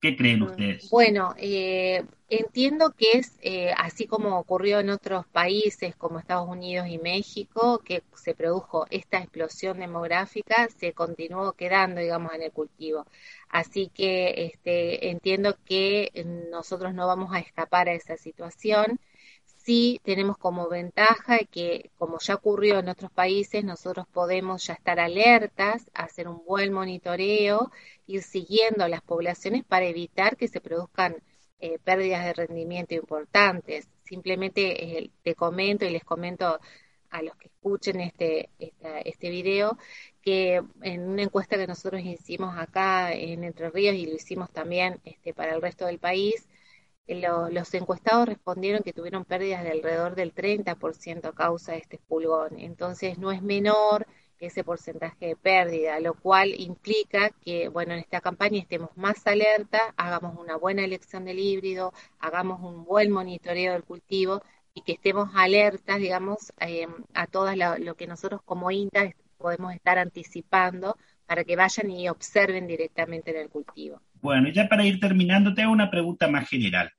¿Qué 0.00 0.16
creen 0.16 0.40
mm, 0.40 0.44
ustedes? 0.44 0.90
Bueno, 0.90 1.34
eh, 1.38 2.04
entiendo 2.28 2.92
que 2.96 3.12
es 3.14 3.36
eh, 3.42 3.72
así 3.76 4.06
como 4.06 4.38
ocurrió 4.38 4.78
en 4.80 4.90
otros 4.90 5.26
países 5.26 5.96
como 5.96 6.18
Estados 6.18 6.48
Unidos 6.48 6.86
y 6.88 6.98
México, 6.98 7.80
que 7.84 8.02
se 8.14 8.34
produjo 8.34 8.86
esta 8.90 9.18
explosión 9.18 9.80
demográfica, 9.80 10.68
se 10.68 10.92
continuó 10.92 11.52
quedando, 11.52 12.00
digamos, 12.00 12.32
en 12.34 12.42
el 12.42 12.52
cultivo. 12.52 13.06
Así 13.48 13.90
que 13.92 14.46
este, 14.46 15.10
entiendo 15.10 15.56
que 15.64 16.10
nosotros 16.50 16.94
no 16.94 17.06
vamos 17.06 17.32
a 17.32 17.40
escapar 17.40 17.88
a 17.88 17.94
esa 17.94 18.16
situación 18.16 19.00
sí 19.68 20.00
tenemos 20.02 20.38
como 20.38 20.66
ventaja 20.70 21.40
que, 21.40 21.90
como 21.98 22.18
ya 22.20 22.36
ocurrió 22.36 22.78
en 22.78 22.88
otros 22.88 23.10
países, 23.12 23.64
nosotros 23.64 24.06
podemos 24.10 24.66
ya 24.66 24.72
estar 24.72 24.98
alertas, 24.98 25.90
hacer 25.92 26.26
un 26.26 26.42
buen 26.46 26.72
monitoreo, 26.72 27.70
ir 28.06 28.22
siguiendo 28.22 28.88
las 28.88 29.02
poblaciones 29.02 29.64
para 29.64 29.84
evitar 29.84 30.38
que 30.38 30.48
se 30.48 30.62
produzcan 30.62 31.16
eh, 31.60 31.78
pérdidas 31.84 32.24
de 32.24 32.32
rendimiento 32.32 32.94
importantes. 32.94 33.86
Simplemente 34.04 34.62
eh, 35.00 35.10
te 35.22 35.34
comento 35.34 35.84
y 35.84 35.90
les 35.90 36.04
comento 36.04 36.58
a 37.10 37.22
los 37.22 37.36
que 37.36 37.48
escuchen 37.48 38.00
este, 38.00 38.48
este 39.04 39.28
video 39.28 39.76
que 40.22 40.62
en 40.80 41.08
una 41.10 41.24
encuesta 41.24 41.58
que 41.58 41.66
nosotros 41.66 42.00
hicimos 42.02 42.56
acá 42.56 43.12
en 43.12 43.44
Entre 43.44 43.68
Ríos 43.68 43.96
y 43.96 44.06
lo 44.06 44.14
hicimos 44.14 44.50
también 44.50 44.98
este, 45.04 45.34
para 45.34 45.54
el 45.54 45.60
resto 45.60 45.84
del 45.84 45.98
país, 45.98 46.48
los 47.08 47.74
encuestados 47.74 48.28
respondieron 48.28 48.82
que 48.82 48.92
tuvieron 48.92 49.24
pérdidas 49.24 49.64
de 49.64 49.70
alrededor 49.70 50.14
del 50.14 50.34
30% 50.34 51.24
a 51.24 51.32
causa 51.32 51.72
de 51.72 51.78
este 51.78 51.98
pulgón. 51.98 52.58
Entonces 52.58 53.18
no 53.18 53.32
es 53.32 53.42
menor 53.42 54.06
ese 54.40 54.64
porcentaje 54.64 55.26
de 55.26 55.36
pérdida, 55.36 55.98
lo 56.00 56.14
cual 56.14 56.54
implica 56.58 57.30
que, 57.44 57.68
bueno, 57.68 57.94
en 57.94 58.00
esta 58.00 58.20
campaña 58.20 58.60
estemos 58.60 58.90
más 58.96 59.26
alerta, 59.26 59.80
hagamos 59.96 60.38
una 60.38 60.56
buena 60.56 60.84
elección 60.84 61.24
del 61.24 61.38
híbrido, 61.38 61.92
hagamos 62.20 62.60
un 62.60 62.84
buen 62.84 63.10
monitoreo 63.10 63.72
del 63.72 63.82
cultivo 63.82 64.42
y 64.74 64.82
que 64.82 64.92
estemos 64.92 65.30
alertas, 65.34 65.98
digamos, 65.98 66.52
eh, 66.60 66.86
a 67.14 67.26
todo 67.26 67.50
lo, 67.56 67.94
que 67.96 68.06
nosotros 68.06 68.40
como 68.44 68.70
INTA 68.70 69.12
podemos 69.36 69.74
estar 69.74 69.98
anticipando 69.98 70.96
para 71.26 71.44
que 71.44 71.56
vayan 71.56 71.90
y 71.90 72.08
observen 72.08 72.66
directamente 72.66 73.30
en 73.32 73.38
el 73.38 73.48
cultivo. 73.48 74.00
Bueno, 74.20 74.48
ya 74.50 74.68
para 74.68 74.84
ir 74.84 75.00
terminando, 75.00 75.54
te 75.54 75.62
hago 75.62 75.72
una 75.72 75.90
pregunta 75.90 76.28
más 76.28 76.48
general. 76.48 76.92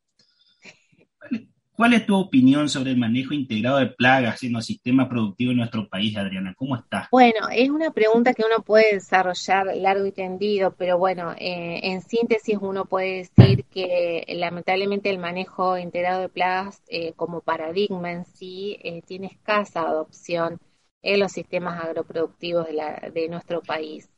¿Cuál 1.80 1.94
es 1.94 2.06
tu 2.06 2.14
opinión 2.14 2.68
sobre 2.68 2.92
el 2.92 2.98
manejo 2.98 3.34
integrado 3.34 3.78
de 3.78 3.88
plagas 3.88 4.44
en 4.44 4.54
el 4.54 4.62
sistema 4.62 5.08
productivo 5.08 5.52
en 5.52 5.60
nuestro 5.60 5.88
país, 5.88 6.18
Adriana? 6.18 6.54
¿Cómo 6.58 6.76
está? 6.76 7.08
Bueno, 7.10 7.48
es 7.50 7.70
una 7.70 7.92
pregunta 7.92 8.34
que 8.34 8.44
uno 8.44 8.62
puede 8.66 8.96
desarrollar 8.96 9.74
largo 9.78 10.06
y 10.06 10.12
tendido, 10.12 10.76
pero 10.76 10.98
bueno, 10.98 11.32
eh, 11.38 11.80
en 11.84 12.02
síntesis 12.02 12.58
uno 12.60 12.84
puede 12.84 13.20
decir 13.20 13.64
que 13.64 14.26
lamentablemente 14.28 15.10
el 15.10 15.20
manejo 15.20 15.78
integrado 15.78 16.20
de 16.20 16.28
plagas 16.28 16.84
eh, 16.90 17.14
como 17.14 17.40
paradigma 17.40 18.12
en 18.12 18.26
sí 18.26 18.78
eh, 18.84 19.02
tiene 19.04 19.28
escasa 19.28 19.84
adopción 19.84 20.60
en 21.02 21.22
los 21.22 21.32
sistemas 21.32 21.82
agroproductivos 21.82 22.68
de 22.68 23.30
nuestro 23.30 23.62
país 23.62 24.10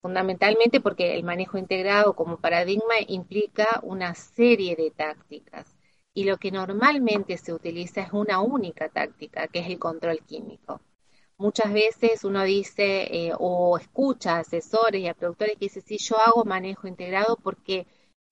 fundamentalmente 0.00 0.80
porque 0.80 1.14
el 1.14 1.24
manejo 1.24 1.58
integrado 1.58 2.14
como 2.14 2.38
paradigma 2.38 2.94
implica 3.08 3.80
una 3.82 4.14
serie 4.14 4.76
de 4.76 4.92
tácticas 4.92 5.76
y 6.14 6.24
lo 6.24 6.38
que 6.38 6.50
normalmente 6.50 7.36
se 7.38 7.52
utiliza 7.52 8.02
es 8.02 8.12
una 8.12 8.40
única 8.40 8.88
táctica, 8.88 9.48
que 9.48 9.60
es 9.60 9.66
el 9.68 9.78
control 9.78 10.20
químico. 10.26 10.80
Muchas 11.38 11.72
veces 11.72 12.24
uno 12.24 12.44
dice 12.44 13.28
eh, 13.28 13.32
o 13.38 13.78
escucha 13.78 14.36
a 14.36 14.40
asesores 14.40 15.00
y 15.00 15.08
a 15.08 15.14
productores 15.14 15.54
que 15.54 15.66
dicen, 15.66 15.82
sí, 15.86 15.98
yo 15.98 16.18
hago 16.20 16.44
manejo 16.44 16.86
integrado 16.86 17.36
porque 17.42 17.86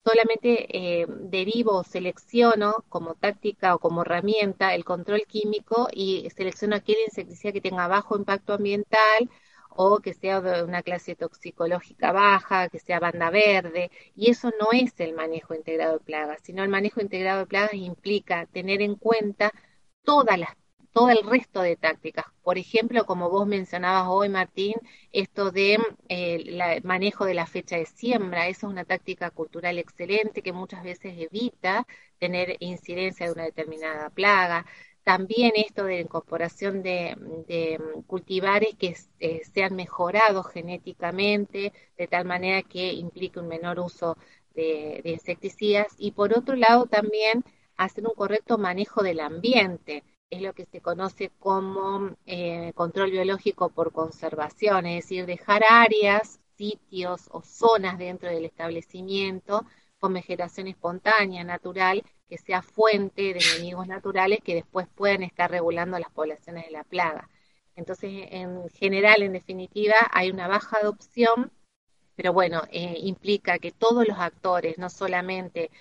solamente 0.05 1.01
eh, 1.01 1.05
derivo 1.07 1.77
o 1.77 1.83
selecciono 1.83 2.85
como 2.89 3.15
táctica 3.15 3.75
o 3.75 3.79
como 3.79 4.01
herramienta 4.03 4.75
el 4.75 4.85
control 4.85 5.23
químico 5.27 5.87
y 5.91 6.29
selecciono 6.35 6.75
aquel 6.75 6.97
insecticida 7.05 7.51
que 7.51 7.61
tenga 7.61 7.87
bajo 7.87 8.17
impacto 8.17 8.53
ambiental 8.53 9.29
o 9.81 9.99
que 10.01 10.13
sea 10.13 10.41
de 10.41 10.63
una 10.63 10.83
clase 10.83 11.15
toxicológica 11.15 12.11
baja, 12.11 12.67
que 12.67 12.79
sea 12.79 12.99
banda 12.99 13.29
verde, 13.29 13.91
y 14.13 14.29
eso 14.29 14.51
no 14.59 14.67
es 14.73 14.99
el 14.99 15.13
manejo 15.13 15.55
integrado 15.55 15.93
de 15.93 16.05
plagas, 16.09 16.39
sino 16.43 16.63
el 16.63 16.69
manejo 16.69 16.99
integrado 16.99 17.39
de 17.39 17.45
plagas 17.45 17.73
implica 17.73 18.45
tener 18.47 18.81
en 18.81 18.95
cuenta 18.95 19.53
todas 20.03 20.37
las 20.37 20.49
todo 20.91 21.09
el 21.11 21.23
resto 21.23 21.61
de 21.61 21.75
tácticas. 21.75 22.25
Por 22.43 22.57
ejemplo, 22.57 23.05
como 23.05 23.29
vos 23.29 23.47
mencionabas 23.47 24.07
hoy, 24.09 24.27
Martín, 24.27 24.75
esto 25.11 25.51
de 25.51 25.77
eh, 26.09 26.81
manejo 26.83 27.25
de 27.25 27.35
la 27.35 27.45
fecha 27.45 27.77
de 27.77 27.85
siembra, 27.85 28.47
eso 28.47 28.67
es 28.67 28.71
una 28.73 28.85
táctica 28.85 29.29
cultural 29.31 29.77
excelente 29.77 30.41
que 30.41 30.51
muchas 30.51 30.83
veces 30.83 31.13
evita 31.17 31.85
tener 32.17 32.57
incidencia 32.59 33.27
de 33.27 33.31
una 33.33 33.43
determinada 33.43 34.09
plaga. 34.09 34.65
También 35.03 35.53
esto 35.55 35.85
de 35.85 36.01
incorporación 36.01 36.83
de, 36.83 37.15
cultivares 38.07 38.75
que 38.77 38.95
eh, 39.19 39.41
sean 39.53 39.75
mejorados 39.75 40.47
genéticamente, 40.47 41.73
de 41.97 42.07
tal 42.07 42.25
manera 42.25 42.61
que 42.63 42.93
implique 42.93 43.39
un 43.39 43.47
menor 43.47 43.79
uso 43.79 44.17
de, 44.53 45.01
insecticidas. 45.05 45.87
Y 45.97 46.11
por 46.11 46.37
otro 46.37 46.55
lado 46.55 46.85
también 46.85 47.43
hacer 47.77 48.05
un 48.05 48.13
correcto 48.13 48.57
manejo 48.57 49.03
del 49.03 49.19
ambiente. 49.19 50.03
Es 50.29 50.41
lo 50.41 50.53
que 50.53 50.65
se 50.65 50.81
conoce 50.81 51.31
como 51.39 52.15
eh, 52.27 52.71
control 52.75 53.11
biológico 53.11 53.69
por 53.69 53.91
conservación, 53.91 54.85
es 54.85 55.05
decir, 55.05 55.25
dejar 55.25 55.63
áreas, 55.67 56.39
sitios 56.55 57.29
o 57.31 57.41
zonas 57.41 57.97
dentro 57.97 58.29
del 58.29 58.45
establecimiento 58.45 59.65
con 59.99 60.13
vegetación 60.13 60.67
espontánea, 60.67 61.43
natural, 61.43 62.03
que 62.27 62.37
sea 62.37 62.61
fuente 62.61 63.33
de 63.33 63.39
enemigos 63.39 63.87
naturales 63.87 64.39
que 64.43 64.55
después 64.55 64.87
puedan 64.95 65.23
estar 65.23 65.51
regulando 65.51 65.99
las 65.99 66.11
poblaciones 66.11 66.65
de 66.65 66.71
la 66.71 66.83
plaga. 66.83 67.29
Entonces, 67.75 68.27
en 68.31 68.69
general, 68.69 69.23
en 69.23 69.33
definitiva, 69.33 69.95
hay 70.11 70.31
una 70.31 70.47
baja 70.47 70.77
adopción, 70.77 71.51
pero 72.15 72.33
bueno, 72.33 72.61
eh, 72.71 72.97
implica 73.01 73.59
que 73.59 73.71
todos 73.71 74.07
los 74.07 74.19
actores, 74.19 74.77
no 74.77 74.89
solamente 74.89 75.71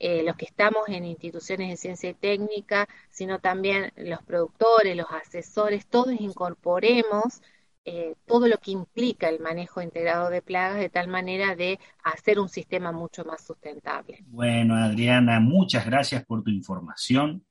eh, 0.00 0.22
los 0.24 0.36
que 0.36 0.44
estamos 0.44 0.88
en 0.88 1.04
instituciones 1.04 1.70
de 1.70 1.76
ciencia 1.76 2.10
y 2.10 2.14
técnica, 2.14 2.88
sino 3.10 3.38
también 3.38 3.92
los 3.96 4.22
productores, 4.22 4.96
los 4.96 5.10
asesores, 5.10 5.86
todos 5.86 6.12
incorporemos 6.20 7.40
eh, 7.86 8.14
todo 8.26 8.48
lo 8.48 8.56
que 8.58 8.70
implica 8.70 9.28
el 9.28 9.40
manejo 9.40 9.82
integrado 9.82 10.30
de 10.30 10.40
plagas 10.40 10.78
de 10.78 10.88
tal 10.88 11.08
manera 11.08 11.54
de 11.54 11.78
hacer 12.02 12.38
un 12.40 12.48
sistema 12.48 12.92
mucho 12.92 13.24
más 13.24 13.44
sustentable. 13.44 14.24
Bueno, 14.28 14.74
Adriana, 14.74 15.38
muchas 15.40 15.84
gracias 15.84 16.24
por 16.24 16.42
tu 16.42 16.50
información. 16.50 17.44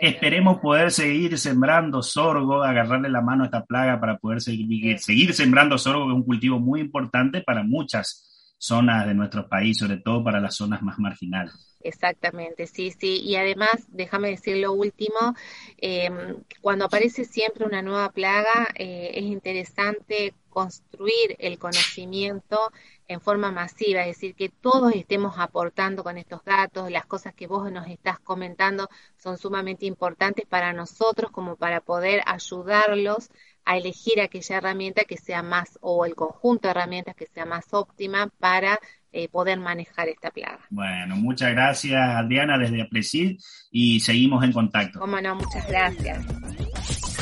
Esperemos 0.00 0.58
poder 0.58 0.90
seguir 0.90 1.38
sembrando 1.38 2.02
sorgo, 2.02 2.62
agarrarle 2.62 3.10
la 3.10 3.20
mano 3.20 3.42
a 3.42 3.46
esta 3.46 3.64
plaga 3.64 4.00
para 4.00 4.16
poder 4.16 4.40
seguir, 4.40 4.98
seguir 4.98 5.34
sembrando 5.34 5.76
sorgo, 5.76 6.06
que 6.06 6.12
es 6.12 6.16
un 6.16 6.24
cultivo 6.24 6.58
muy 6.58 6.80
importante 6.80 7.42
para 7.42 7.62
muchas 7.62 8.54
zonas 8.58 9.06
de 9.06 9.14
nuestro 9.14 9.48
país, 9.48 9.76
sobre 9.76 9.98
todo 9.98 10.24
para 10.24 10.40
las 10.40 10.54
zonas 10.56 10.82
más 10.82 10.98
marginales. 10.98 11.71
Exactamente, 11.84 12.66
sí, 12.68 12.92
sí. 12.92 13.20
Y 13.22 13.34
además, 13.36 13.70
déjame 13.88 14.30
decir 14.30 14.56
lo 14.58 14.72
último, 14.72 15.34
em, 15.78 16.44
cuando 16.60 16.84
aparece 16.84 17.24
siempre 17.24 17.64
una 17.66 17.82
nueva 17.82 18.10
plaga, 18.12 18.68
eh, 18.76 19.10
es 19.14 19.24
interesante 19.24 20.34
construir 20.48 21.34
el 21.40 21.58
conocimiento 21.58 22.70
en 23.08 23.20
forma 23.20 23.50
masiva, 23.50 24.02
es 24.02 24.16
decir, 24.16 24.34
que 24.36 24.48
todos 24.48 24.92
estemos 24.94 25.34
aportando 25.38 26.04
con 26.04 26.18
estos 26.18 26.44
datos, 26.44 26.90
las 26.90 27.06
cosas 27.06 27.34
que 27.34 27.46
vos 27.48 27.70
nos 27.72 27.88
estás 27.88 28.20
comentando 28.20 28.88
son 29.16 29.36
sumamente 29.38 29.86
importantes 29.86 30.46
para 30.46 30.72
nosotros 30.72 31.30
como 31.32 31.56
para 31.56 31.80
poder 31.80 32.22
ayudarlos 32.26 33.30
a 33.64 33.76
elegir 33.76 34.20
aquella 34.20 34.56
herramienta 34.58 35.04
que 35.04 35.16
sea 35.16 35.42
más 35.42 35.78
o 35.80 36.04
el 36.04 36.14
conjunto 36.14 36.68
de 36.68 36.72
herramientas 36.72 37.16
que 37.16 37.26
sea 37.26 37.44
más 37.46 37.72
óptima 37.72 38.28
para 38.38 38.78
eh, 39.12 39.28
poder 39.28 39.58
manejar 39.60 40.08
esta 40.08 40.30
plaga. 40.30 40.60
Bueno, 40.70 41.16
muchas 41.16 41.50
gracias 41.52 42.00
Adriana 42.00 42.58
desde 42.58 42.82
Apresid 42.82 43.38
y 43.70 44.00
seguimos 44.00 44.42
en 44.44 44.52
contacto. 44.52 44.98
Cómo 44.98 45.20
no, 45.20 45.34
muchas 45.36 45.66
gracias. 45.68 46.24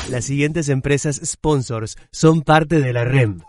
Las 0.09 0.25
siguientes 0.25 0.69
empresas 0.69 1.21
sponsors 1.23 1.97
son 2.11 2.41
parte 2.41 2.81
de 2.81 2.93
la 2.93 3.05
REM. 3.05 3.39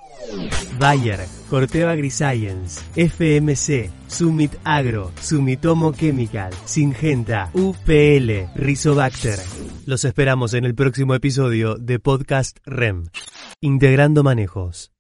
Bayer, 0.79 1.21
Corteva 1.49 1.93
Agriscience, 1.93 2.81
FMC, 2.95 3.91
Summit 4.07 4.53
Agro, 4.65 5.13
Sumitomo 5.21 5.93
Chemical, 5.93 6.53
Singenta, 6.65 7.51
UPL, 7.55 8.49
Rizobacter. 8.55 9.39
Los 9.87 10.05
esperamos 10.05 10.55
en 10.55 10.65
el 10.65 10.75
próximo 10.75 11.15
episodio 11.15 11.77
de 11.77 11.99
Podcast 11.99 12.59
REM. 12.65 13.07
Integrando 13.61 14.23
Manejos. 14.23 14.93